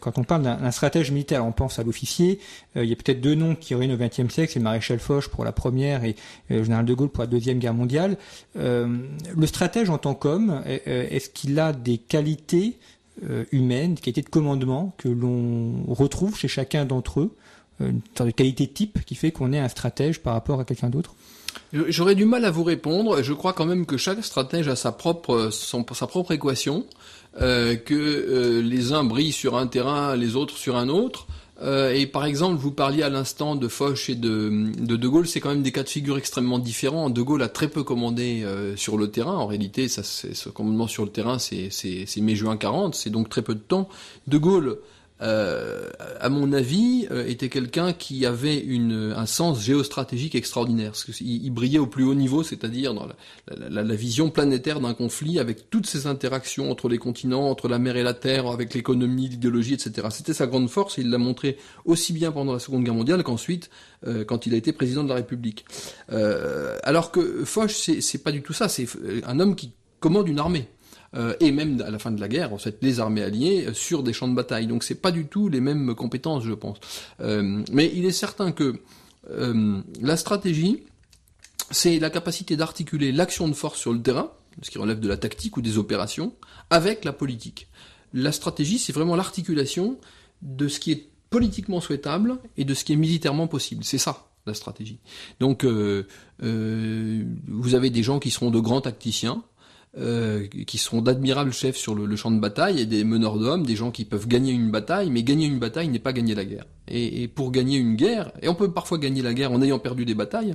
[0.00, 2.40] quand on parle d'un stratège militaire, on pense à l'officier.
[2.74, 5.28] il y a peut-être deux noms qui reviennent au XXe siècle, c'est le maréchal Foch
[5.28, 6.16] pour la première et
[6.48, 8.16] le général de Gaulle pour la deuxième guerre mondiale.
[8.54, 12.95] le stratège en tant qu'homme, est-ce qu'il a des qualités euh,
[13.50, 17.30] humaine, des qualités de commandement que l'on retrouve chez chacun d'entre eux,
[17.80, 20.64] euh, une sorte de qualité type qui fait qu'on est un stratège par rapport à
[20.64, 21.14] quelqu'un d'autre
[21.72, 23.22] J'aurais du mal à vous répondre.
[23.22, 26.86] Je crois quand même que chaque stratège a sa propre, sa propre équation,
[27.40, 31.26] euh, que euh, les uns brillent sur un terrain, les autres sur un autre.
[31.62, 35.26] Euh, et par exemple, vous parliez à l'instant de Foch et de de, de Gaulle,
[35.26, 37.08] c'est quand même des cas de figure extrêmement différents.
[37.08, 39.36] De Gaulle a très peu commandé euh, sur le terrain.
[39.36, 41.70] En réalité, ça, ce commandement sur le terrain, c'est
[42.18, 43.88] mai-juin 40, c'est donc très peu de temps.
[44.26, 44.78] De Gaulle
[45.22, 45.88] euh,
[46.20, 50.92] à mon avis, euh, était quelqu'un qui avait une, un sens géostratégique extraordinaire.
[50.92, 53.08] Parce il brillait au plus haut niveau, c'est-à-dire dans
[53.56, 57.96] la, vision planétaire d'un conflit, avec toutes ces interactions entre les continents, entre la mer
[57.96, 60.08] et la terre, avec l'économie, l'idéologie, etc.
[60.10, 63.22] C'était sa grande force, et il l'a montré aussi bien pendant la Seconde Guerre mondiale
[63.22, 63.70] qu'ensuite,
[64.06, 65.64] euh, quand il a été président de la République.
[66.82, 68.86] alors que Foch, c'est pas du tout ça, c'est
[69.24, 70.68] un homme qui commande une armée.
[71.16, 73.74] Euh, et même à la fin de la guerre, en fait, les armées alliées euh,
[73.74, 74.66] sur des champs de bataille.
[74.66, 76.78] Donc c'est pas du tout les mêmes compétences, je pense.
[77.20, 78.80] Euh, mais il est certain que
[80.00, 80.84] la stratégie,
[81.72, 84.30] c'est la capacité d'articuler l'action de force sur le terrain,
[84.62, 86.32] ce qui relève de la tactique ou des opérations,
[86.70, 87.66] avec la politique.
[88.14, 89.98] La stratégie, c'est vraiment l'articulation
[90.42, 93.82] de ce qui est politiquement souhaitable et de ce qui est militairement possible.
[93.82, 95.00] C'est ça, la stratégie.
[95.40, 96.04] Donc, vous
[96.38, 99.42] avez des gens qui seront de grands tacticiens,
[99.98, 103.76] euh, qui seront d'admirables chefs sur le, champ de bataille et des meneurs d'hommes, des
[103.76, 106.66] gens qui peuvent gagner une bataille, mais gagner une bataille n'est pas gagner la guerre.
[106.88, 110.04] Et, pour gagner une guerre, et on peut parfois gagner la guerre en ayant perdu
[110.04, 110.54] des batailles,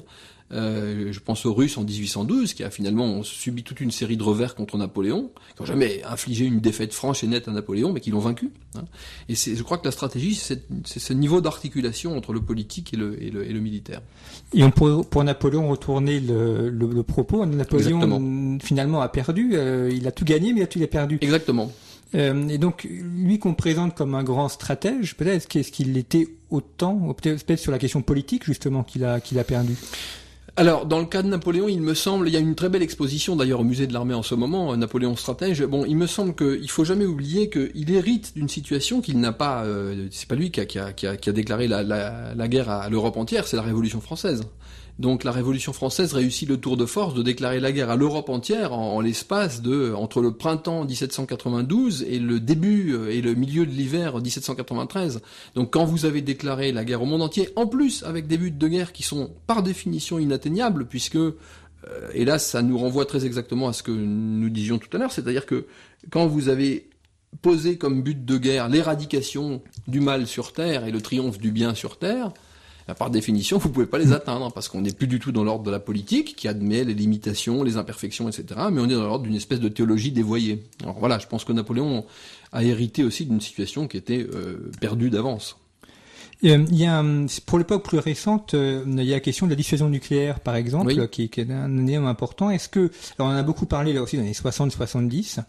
[0.53, 4.23] euh, je pense aux Russes en 1812, qui a finalement subi toute une série de
[4.23, 8.01] revers contre Napoléon, qui n'ont jamais infligé une défaite franche et nette à Napoléon, mais
[8.01, 8.49] qui l'ont vaincu.
[8.75, 8.83] Hein.
[9.29, 13.21] Et je crois que la stratégie, c'est ce niveau d'articulation entre le politique et le,
[13.21, 14.01] et le, et le, militaire.
[14.53, 17.45] Et on pourrait pour Napoléon retourner le, propos.
[17.45, 18.57] Napoléon Exactement.
[18.61, 21.17] finalement a perdu, euh, il a tout gagné, mais il a tout perdu.
[21.21, 21.71] Exactement.
[22.13, 27.13] Euh, et donc, lui qu'on présente comme un grand stratège, peut-être est-ce qu'il était autant,
[27.13, 29.75] peut-être sur la question politique justement qu'il a qu'il a perdu?
[30.57, 32.81] Alors, dans le cas de Napoléon, il me semble, il y a une très belle
[32.81, 35.63] exposition d'ailleurs au musée de l'armée en ce moment, euh, Napoléon stratège.
[35.63, 39.63] Bon, il me semble qu'il faut jamais oublier qu'il hérite d'une situation qu'il n'a pas.
[39.63, 43.55] Euh, c'est pas lui qui a, déclaré la, la, la guerre à l'Europe entière, c'est
[43.55, 44.41] la Révolution française.
[45.01, 48.29] Donc la Révolution française réussit le tour de force de déclarer la guerre à l'Europe
[48.29, 53.65] entière en, l'espace de entre le printemps 1792 et le début euh, et le milieu
[53.65, 55.21] de l'hiver 1793.
[55.55, 58.51] Donc quand vous avez déclaré la guerre au monde entier, en plus avec des buts
[58.51, 61.31] de guerre qui sont par définition inatteignables, puisque euh,
[62.13, 65.11] et là ça nous renvoie très exactement à ce que nous disions tout à l'heure,
[65.11, 65.65] c'est-à-dire que
[66.11, 66.91] quand vous avez
[67.41, 71.73] posé comme but de guerre l'éradication du mal sur Terre et le triomphe du bien
[71.73, 72.31] sur Terre,
[72.97, 75.63] par définition, vous pouvez pas les atteindre parce qu'on n'est plus du tout dans l'ordre
[75.63, 78.59] de la politique qui admet les limitations, les imperfections, etc.
[78.71, 80.63] Mais on est dans l'ordre d'une espèce de théologie dévoyée.
[80.83, 82.05] Alors voilà, je pense que Napoléon
[82.51, 85.57] a hérité aussi d'une situation qui était euh, perdue d'avance.
[86.43, 87.03] Euh, il y a,
[87.45, 90.55] pour l'époque plus récente, euh, il y a la question de la dissuasion nucléaire, par
[90.55, 92.49] exemple, qui, qui, est un élément important.
[92.49, 95.39] Est-ce que, alors on en a beaucoup parlé là aussi dans les 60-70,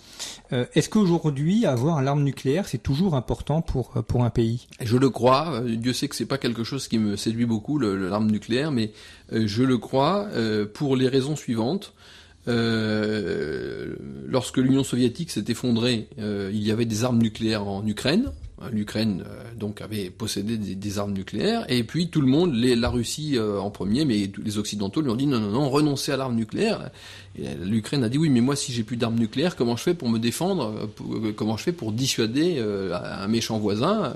[0.52, 4.66] euh, est-ce qu'aujourd'hui, avoir l'arme nucléaire, c'est toujours important pour, pour un pays?
[4.80, 5.62] Je le crois.
[5.66, 8.92] Dieu sait que c'est pas quelque chose qui me séduit beaucoup, l'arme nucléaire, mais
[9.32, 10.28] je le crois
[10.74, 11.94] pour les raisons suivantes.
[12.48, 13.94] Euh,
[14.26, 18.30] lorsque l'Union soviétique s'est effondrée, euh, il y avait des armes nucléaires en Ukraine.
[18.70, 19.24] L'Ukraine
[19.58, 24.04] donc avait possédé des, armes nucléaires et puis tout le monde, la Russie en premier,
[24.04, 26.90] mais les Occidentaux lui ont dit non non non renoncez à l'arme nucléaire.
[27.62, 30.08] L'Ukraine a dit oui mais moi si j'ai plus d'armes nucléaires comment je fais pour
[30.08, 30.88] me défendre,
[31.36, 34.14] comment je fais pour dissuader un méchant voisin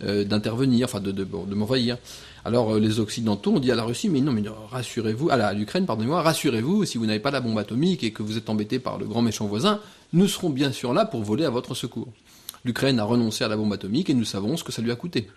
[0.00, 1.96] d'intervenir, enfin de, m'envahir?
[2.44, 5.86] Alors euh, les Occidentaux ont dit à la Russie, mais non, mais rassurez-vous, à l'Ukraine,
[5.86, 8.98] pardonnez-moi, rassurez-vous, si vous n'avez pas la bombe atomique et que vous êtes embêté par
[8.98, 9.80] le grand méchant voisin,
[10.12, 12.08] nous serons bien sûr là pour voler à votre secours.
[12.64, 14.96] L'Ukraine a renoncé à la bombe atomique et nous savons ce que ça lui a
[14.96, 15.28] coûté.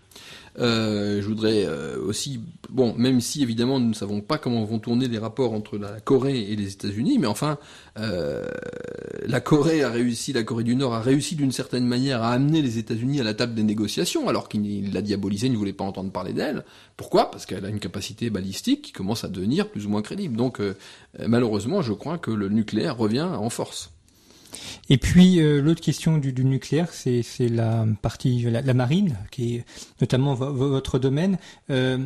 [0.60, 4.78] Euh, je voudrais euh, aussi, bon, même si évidemment nous ne savons pas comment vont
[4.78, 7.58] tourner les rapports entre la Corée et les États-Unis, mais enfin,
[7.98, 8.44] euh,
[9.26, 12.62] la Corée a réussi, la Corée du Nord a réussi d'une certaine manière à amener
[12.62, 15.86] les États-Unis à la table des négociations, alors qu'il l'a diabolisé, il ne voulait pas
[15.86, 16.64] entendre parler d'elle.
[16.98, 17.32] Pourquoi?
[17.32, 20.38] Parce qu'elle a une capacité balistique qui commence à devenir plus ou moins crédible.
[20.38, 20.62] Donc,
[21.20, 23.93] malheureusement, je crois que le nucléaire revient en force.
[24.90, 29.66] Et puis euh, l'autre question du, nucléaire, c'est la partie la, marine, qui est
[30.02, 31.38] notamment votre domaine.
[31.70, 31.98] Euh,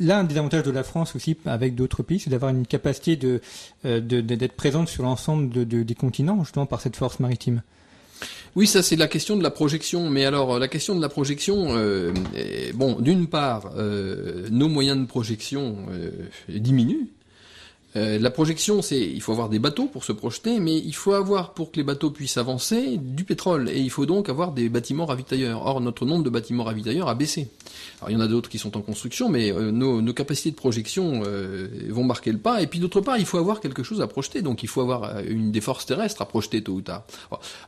[0.00, 3.40] L'un des avantages de la France aussi, avec d'autres pays, c'est d'avoir une capacité de
[3.84, 7.62] euh, d'être présente sur l'ensemble de, des continents, justement par cette force maritime.
[8.56, 10.08] Oui, ça c'est la question de la projection.
[10.10, 12.12] Mais alors la question de la projection, euh,
[12.74, 15.76] bon, d'une part, nos moyens de projection
[16.48, 17.08] diminuent.
[17.96, 21.12] Euh, la projection, c'est il faut avoir des bateaux pour se projeter, mais il faut
[21.12, 24.68] avoir pour que les bateaux puissent avancer du pétrole, et il faut donc avoir des
[24.68, 25.64] bâtiments ravitailleurs.
[25.64, 27.48] Or, notre nombre de bâtiments ravitailleurs a baissé.
[28.00, 30.56] Alors, il y en a d'autres qui sont en construction, mais euh, nos, capacités de
[30.56, 32.62] projection euh, vont marquer le pas.
[32.62, 35.20] Et puis, d'autre part, il faut avoir quelque chose à projeter, donc il faut avoir
[35.20, 37.04] une des forces terrestres à projeter tôt ou tard.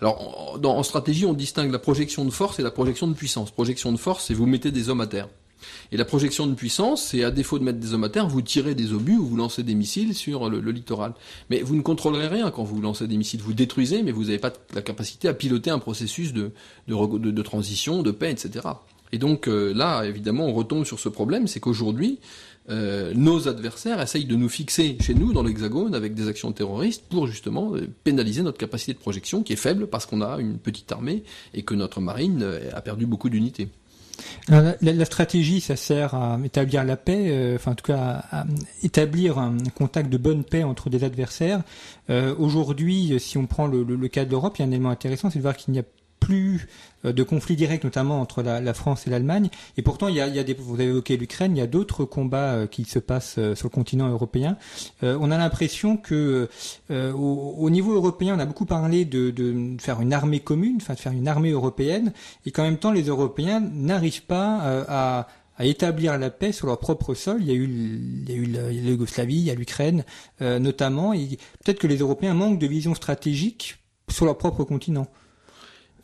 [0.01, 3.51] Alors, en stratégie, on distingue la projection de force et la projection de puissance.
[3.51, 5.29] Projection de force, c'est vous mettez des hommes à terre.
[5.93, 8.43] Et la projection de puissance, c'est à défaut de mettre des hommes à terre, vous
[8.43, 11.15] tirez des obus ou vous lancez des missiles sur le, littoral.
[11.51, 13.41] Mais vous ne contrôlerez rien quand vous lancez des missiles.
[13.41, 16.53] Vous détruisez, mais vous n'avez pas la capacité à piloter un processus de,
[17.43, 18.67] transition, de paix, etc.
[19.13, 22.19] Et donc euh, là, évidemment, on retombe sur ce problème, c'est qu'aujourd'hui,
[22.69, 27.05] euh, nos adversaires essayent de nous fixer chez nous, dans l'Hexagone, avec des actions terroristes,
[27.09, 30.59] pour justement euh, pénaliser notre capacité de projection, qui est faible parce qu'on a une
[30.59, 31.23] petite armée
[31.55, 33.69] et que notre marine a perdu beaucoup d'unités.
[34.49, 38.45] La, stratégie, ça sert à établir la paix, euh, enfin en tout cas à,
[38.83, 41.63] établir un contact de bonne paix entre des adversaires.
[42.11, 44.91] Euh, aujourd'hui, si on prend le, le cas de l'Europe, il y a un élément
[44.91, 45.85] intéressant, c'est de voir qu'il n'y a
[46.21, 46.69] plus
[47.05, 49.49] euh, de conflits directs, notamment entre la, France et l'Allemagne.
[49.77, 52.55] Et pourtant, il y a, des, vous avez évoqué l'Ukraine, il y a d'autres combats
[52.55, 54.57] euh, qui se passent euh, sur le continent européen.
[55.03, 56.49] on a l'impression que
[56.91, 61.13] au, niveau européen, on a beaucoup parlé de, faire une armée commune, enfin de faire
[61.13, 62.13] une armée européenne,
[62.45, 65.27] et qu'en même temps, les Européens n'arrivent pas
[65.59, 67.39] à établir la paix sur leur propre sol.
[67.41, 70.05] Il y a eu, la Yougoslavie, il y a l'Ukraine
[70.41, 75.07] notamment, peut-être que les Européens manquent de vision stratégique sur leur propre continent.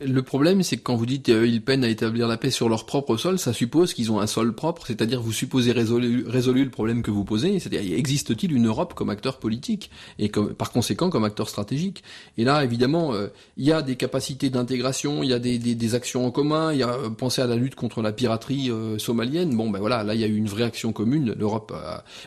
[0.01, 2.67] Le problème, c'est que quand vous dites qu'ils ils peinent à établir la paix sur
[2.67, 6.63] leur propre sol, ça suppose qu'ils ont un sol propre, c'est-à-dire vous supposez résolu, résolu
[6.63, 10.71] le problème que vous posez, c'est-à-dire existe-t-il une Europe comme acteur politique et comme, par
[10.71, 12.03] conséquent comme acteur stratégique?
[12.39, 15.95] Et là, évidemment, euh, il y a des capacités d'intégration, il y a des, des,
[15.95, 18.97] actions en commun, il y a euh, pensez à la lutte contre la piraterie euh,
[18.97, 19.55] somalienne.
[19.55, 21.35] Bon, ben voilà, là il y a eu une vraie action commune.
[21.37, 21.71] L'Europe,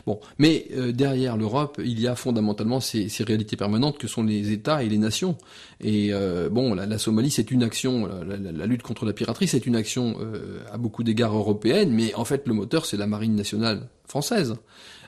[0.05, 4.51] bon, mais derrière l'Europe, il y a fondamentalement ces, ces, réalités permanentes que sont les
[4.51, 5.37] États et les nations.
[5.81, 6.11] Et
[6.49, 10.59] bon, la Somalie, c'est une action, la, lutte contre la piraterie, c'est une action euh,
[10.71, 14.55] à beaucoup d'égards européenne, mais en fait le moteur c'est la marine nationale française.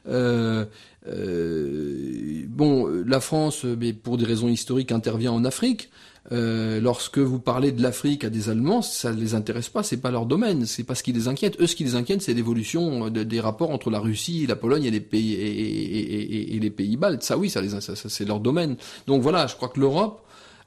[0.07, 0.65] Euh,
[1.07, 5.89] euh, bon, la France, mais pour des raisons historiques, intervient en Afrique.
[6.31, 10.11] lorsque vous parlez de l'Afrique à des Allemands, ça ne les intéresse pas, c'est pas
[10.11, 11.59] leur domaine, c'est pas ce qui les inquiète.
[11.59, 14.91] Eux, ce qui les inquiète, c'est l'évolution des rapports entre la Russie, la Pologne et
[14.91, 17.23] les pays baltes.
[17.23, 18.75] Ça, oui, ça c'est leur domaine.
[19.07, 20.21] Donc voilà, je crois que l'Europe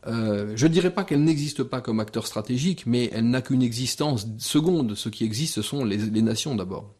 [0.07, 3.62] euh, je ne dirais pas qu'elle n'existe pas comme acteur stratégique, mais elle n'a qu'une
[3.62, 4.95] existence seconde.
[4.95, 6.95] Ce qui existe, ce sont les, nations d'abord.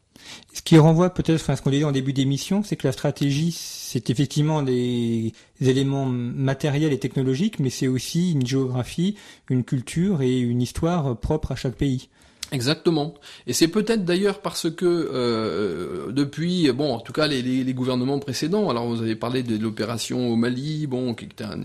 [0.53, 3.51] Ce qui renvoie peut-être à ce qu'on disait en début d'émission, c'est que la stratégie,
[3.53, 9.17] c'est effectivement des éléments matériels et technologiques, mais c'est aussi une géographie,
[9.51, 12.09] une culture et une histoire propre à chaque pays.
[12.53, 13.15] Exactement.
[13.47, 18.19] Et c'est peut-être d'ailleurs parce que euh, depuis, bon, en tout cas les, les, gouvernements
[18.19, 21.59] précédents, alors vous avez parlé de l'opération au Mali, bon, qui était un,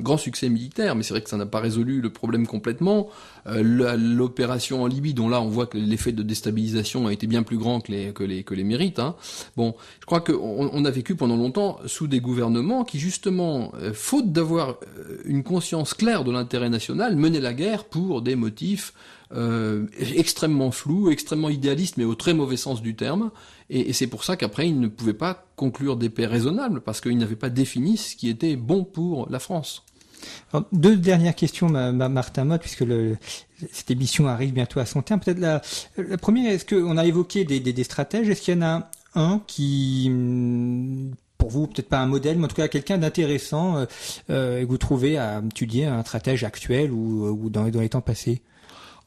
[0.00, 3.08] grand succès militaire, mais c'est vrai que ça n'a pas résolu le problème complètement.
[3.46, 3.62] Euh,
[3.96, 7.58] l'opération en Libye, dont là on voit que l'effet de déstabilisation a été bien plus
[7.58, 8.98] grand que les que les que les mérites.
[8.98, 9.14] Hein.
[9.56, 13.92] Bon, je crois qu'on on a vécu pendant longtemps sous des gouvernements qui justement, euh,
[13.92, 18.92] faute d'avoir euh, une conscience claire de l'intérêt national, menaient la guerre pour des motifs
[19.34, 23.30] euh, extrêmement flou, extrêmement idéaliste, mais au très mauvais sens du terme.
[23.70, 27.16] Et, c'est pour ça qu'après, il ne pouvait pas conclure des paix raisonnables, parce qu'il
[27.16, 29.84] n'avait pas défini ce qui était bon pour la France.
[30.72, 32.84] deux dernières questions, Martin Mott, puisque
[33.72, 35.20] cette émission arrive bientôt à son terme.
[35.20, 35.62] Peut-être la,
[36.18, 38.28] première, est-ce qu'on a évoqué des, stratèges?
[38.28, 40.10] Est-ce qu'il y en a un qui,
[41.38, 43.86] pour vous, peut-être pas un modèle, mais en tout cas quelqu'un d'intéressant euh,
[44.30, 48.42] euh, que vous trouvez à étudier un stratège actuel ou, dans les temps passés?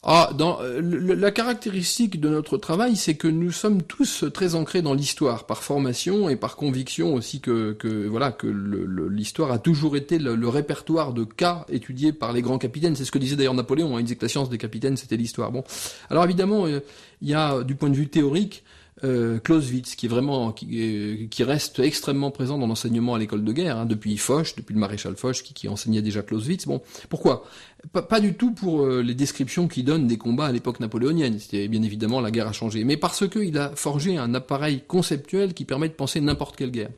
[0.08, 4.80] Ah, dans, euh, la caractéristique de notre travail, c'est que nous sommes tous très ancrés
[4.80, 7.76] dans l'histoire, par formation et par conviction aussi que,
[8.08, 12.94] voilà que l'histoire a toujours été le, répertoire de cas étudiés par les grands capitaines.
[12.94, 13.96] C'est ce que disait d'ailleurs Napoléon.
[13.96, 15.50] Hein, il disait que la science des capitaines, c'était l'histoire.
[15.50, 15.64] Bon,
[16.08, 16.82] alors évidemment, il
[17.28, 18.62] y a du point de vue théorique
[19.04, 23.44] euh, Clausewitz, qui est vraiment qui, euh, qui, reste extrêmement présent dans l'enseignement à l'école
[23.44, 26.66] de guerre, hein, depuis Foch, depuis le maréchal Foch, qui, qui enseignait déjà Clausewitz.
[26.66, 26.80] Bon,
[27.10, 27.44] pourquoi?
[27.92, 31.38] Pas, du tout pour euh, les descriptions qu'il donne des combats à l'époque napoléonienne.
[31.38, 35.52] C'était bien évidemment la guerre a changé, mais parce qu'il a forgé un appareil conceptuel
[35.52, 36.90] qui permet de penser n'importe quelle guerre.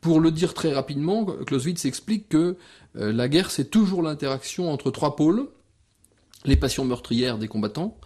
[0.00, 2.56] Pour le dire très rapidement, Clausewitz explique que
[2.96, 5.48] euh, la guerre c'est toujours l'interaction entre trois pôles
[6.44, 7.96] les passions meurtrières des combattants,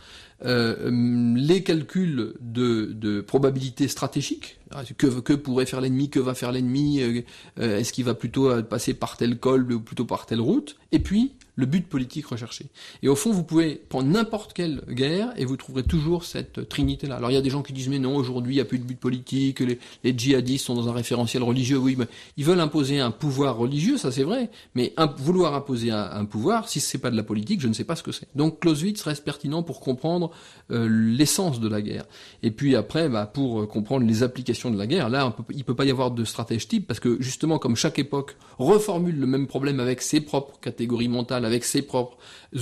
[0.44, 0.90] euh,
[1.36, 4.58] les calculs de, de probabilité stratégique,
[4.96, 7.20] que, que pourrait faire l'ennemi, que va faire l'ennemi, euh,
[7.58, 10.98] euh, est-ce qu'il va plutôt passer par tel col ou plutôt par telle route, et
[10.98, 12.66] puis le but politique recherché.
[13.02, 17.16] Et au fond, vous pouvez prendre n'importe quelle guerre et vous trouverez toujours cette trinité-là.
[17.16, 18.78] Alors il y a des gens qui disent mais non, aujourd'hui il n'y a plus
[18.78, 19.78] de but politique, les,
[20.16, 21.78] djihadistes sont dans un référentiel religieux.
[21.78, 26.24] Oui, mais ils veulent imposer un pouvoir religieux, ça c'est vrai, mais vouloir imposer un,
[26.24, 28.28] pouvoir, si c'est pas de la politique, je ne sais pas ce que c'est.
[28.34, 30.30] Donc Clausewitz reste pertinent pour comprendre
[30.70, 32.04] euh, l'essence de la guerre.
[32.42, 35.76] Et puis après, bah, pour comprendre les applications de la guerre, là il il peut
[35.76, 39.46] pas y avoir de stratège type parce que justement comme chaque époque reformule le même
[39.46, 42.16] problème avec ses propres catégories mentales avec ses propres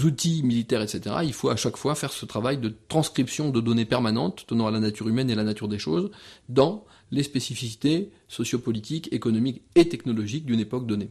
[0.04, 3.84] outils militaires, etc., il faut à chaque fois faire ce travail de transcription de données
[3.84, 6.10] permanentes tenant à la nature humaine et la nature des choses
[6.48, 11.08] dans les spécificités sociopolitiques, économiques et technologiques d'une époque donnée.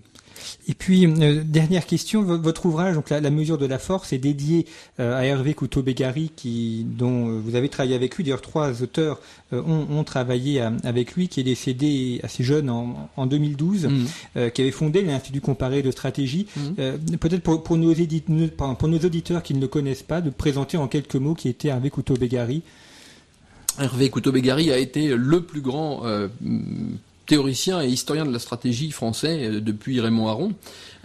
[0.67, 4.65] Et puis, euh, dernière question, votre ouvrage, donc la, mesure de la force, est dédié
[4.99, 8.23] euh, à Hervé Couteau-Bégari, qui, dont euh, vous avez travaillé avec lui.
[8.23, 9.19] D'ailleurs, trois auteurs
[9.51, 14.51] ont, travaillé avec lui, qui est décédé assez jeune en, en 2012, mmh.
[14.51, 16.45] qui avait fondé l'Institut comparé de stratégie.
[16.55, 17.17] Mmh.
[17.19, 21.35] Peut-être pour, pour, nos auditeurs qui ne le connaissent pas, de présenter en quelques mots
[21.35, 22.63] qui était Hervé Couteau-Bégari.
[23.79, 26.03] Hervé Couteau-Bégari a été le plus grand
[27.29, 30.53] théoricien et historien de la stratégie français euh, depuis Raymond Aron.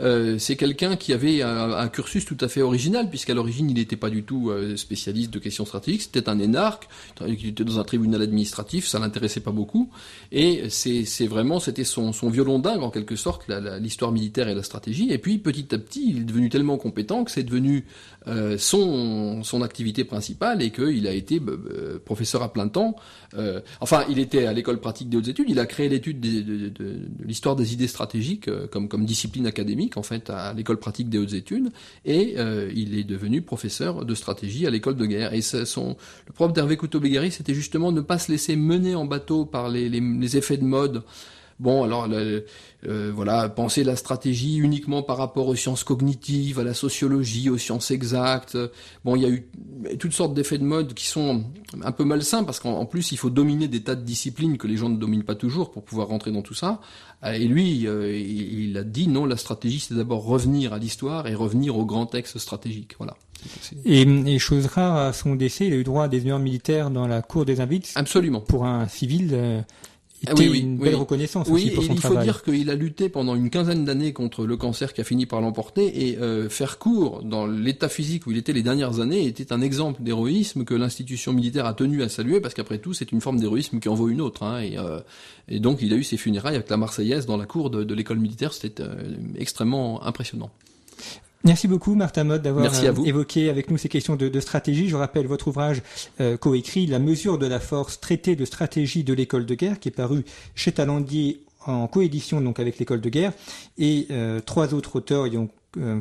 [0.01, 3.97] Euh, c'est quelqu'un qui avait un, cursus tout à fait original, puisqu'à l'origine il n'était
[3.97, 6.89] pas du tout euh, spécialiste de questions stratégiques, c'était un énarque,
[7.27, 9.91] il était dans un tribunal administratif, ça l'intéressait pas beaucoup,
[10.33, 13.45] et c'est vraiment, c'était son, violon dingue en quelque sorte,
[13.81, 17.25] l'histoire militaire et la stratégie, et puis petit à petit il est devenu tellement compétent
[17.25, 17.85] que c'est devenu
[18.27, 21.41] euh, son, son activité principale et qu'il a été
[22.05, 22.97] professeur à plein temps.
[23.81, 25.47] Enfin, il était à l'école pratique des hautes études.
[25.49, 26.73] Il a créé l'étude de,
[27.25, 31.71] l'histoire des idées stratégiques comme discipline académique en fait à l'école pratique des hautes études
[32.05, 32.37] et
[32.75, 35.33] il est devenu professeur de stratégie à l'école de guerre.
[35.33, 39.69] Et le propre d'Hervé Couteau-Bégari, c'était justement ne pas se laisser mener en bateau par
[39.69, 41.03] les effets de mode
[41.61, 46.75] Bon, alors euh, voilà, penser la stratégie uniquement par rapport aux sciences cognitives, à la
[46.75, 48.59] sociologie, aux sciences exactes.
[49.05, 49.47] Bon, il y a eu
[49.99, 51.45] toutes sortes d'effets de mode qui sont
[51.83, 54.77] un peu malsains parce qu'en plus il faut dominer des tas de disciplines que les
[54.77, 56.81] gens ne dominent pas toujours pour pouvoir rentrer dans tout ça.
[57.25, 61.35] Et lui, euh, il a dit non, la stratégie c'est d'abord revenir à l'histoire et
[61.35, 62.97] revenir aux grands textes stratégiques.
[62.99, 63.17] Voilà.
[63.85, 66.91] Et, et, chose rare, à son décès, il a eu droit à des honneurs militaires
[66.91, 67.93] dans la cour des invites.
[67.95, 68.41] Absolument.
[68.41, 69.31] Pour un civil.
[69.33, 69.61] Euh,
[70.37, 73.09] oui, oui, une belle reconnaissance oui, aussi pour son il faut dire qu'il a lutté
[73.09, 76.79] pendant une quinzaine d'années contre le cancer qui a fini par l'emporter et euh, faire
[76.79, 80.75] court dans l'état physique où il était les dernières années était un exemple d'héroïsme que
[80.75, 83.95] l'institution militaire a tenu à saluer parce qu'après tout c'est une forme d'héroïsme qui en
[83.95, 85.01] vaut une autre hein, et, euh,
[85.49, 87.95] et, donc il a eu ses funérailles avec la Marseillaise dans la cour de, de
[87.95, 88.53] l'école militaire.
[88.53, 88.95] C'était euh,
[89.37, 90.51] extrêmement impressionnant.
[91.45, 94.89] Merci beaucoup Martin Mode d'avoir euh, évoqué avec nous ces questions de, de, stratégie.
[94.89, 95.83] Je rappelle votre ouvrage
[96.21, 99.89] euh, coécrit La mesure de la force, traité de stratégie de l'école de guerre, qui
[99.89, 100.25] est paru
[100.55, 103.33] chez Talandier en coédition donc avec l'école de guerre,
[103.77, 105.51] et euh, trois autres auteurs y ont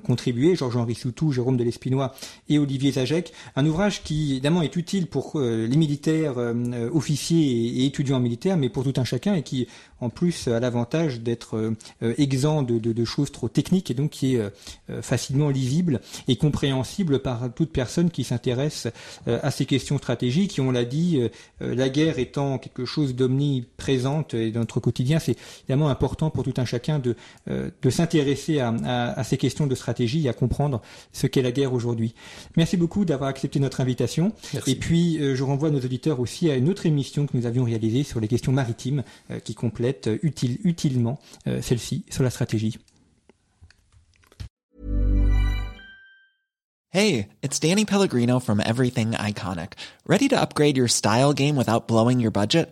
[0.03, 2.13] contribué, Georges-Henri Soutou, Jérôme de l'Espinois
[2.49, 3.33] et Olivier Zajek.
[3.55, 8.57] Un ouvrage qui évidemment est utile pour euh, les militaires, euh, officiers et, étudiants militaires,
[8.57, 9.67] mais pour tout un chacun et qui
[9.99, 14.35] en plus a l'avantage d'être exempt de, de, de, choses trop techniques et donc qui
[14.35, 14.41] est
[15.01, 18.89] facilement lisible et compréhensible par toute personne qui s'intéresse
[19.25, 20.59] à ces questions stratégiques.
[20.59, 21.21] Et on l'a dit,
[21.61, 26.65] la guerre étant quelque chose d'omniprésente dans notre quotidien, c'est évidemment important pour tout un
[26.65, 27.15] chacun de,
[27.47, 31.51] de s'intéresser à, à, à ces questions de stratégie et à comprendre ce qu'est la
[31.51, 32.13] guerre aujourd'hui.
[32.57, 34.33] Merci beaucoup d'avoir accepté notre invitation.
[34.67, 37.63] Et puis, euh, je renvoie nos auditeurs aussi à une autre émission que nous avions
[37.63, 41.19] réalisée sur les questions maritimes euh, qui complète euh, utile, utilement
[41.61, 42.77] celle-ci sur la stratégie.
[46.91, 49.73] Hey, it's Danny Pellegrino from Everything Iconic.
[50.05, 52.71] Ready to upgrade your style game without blowing your budget?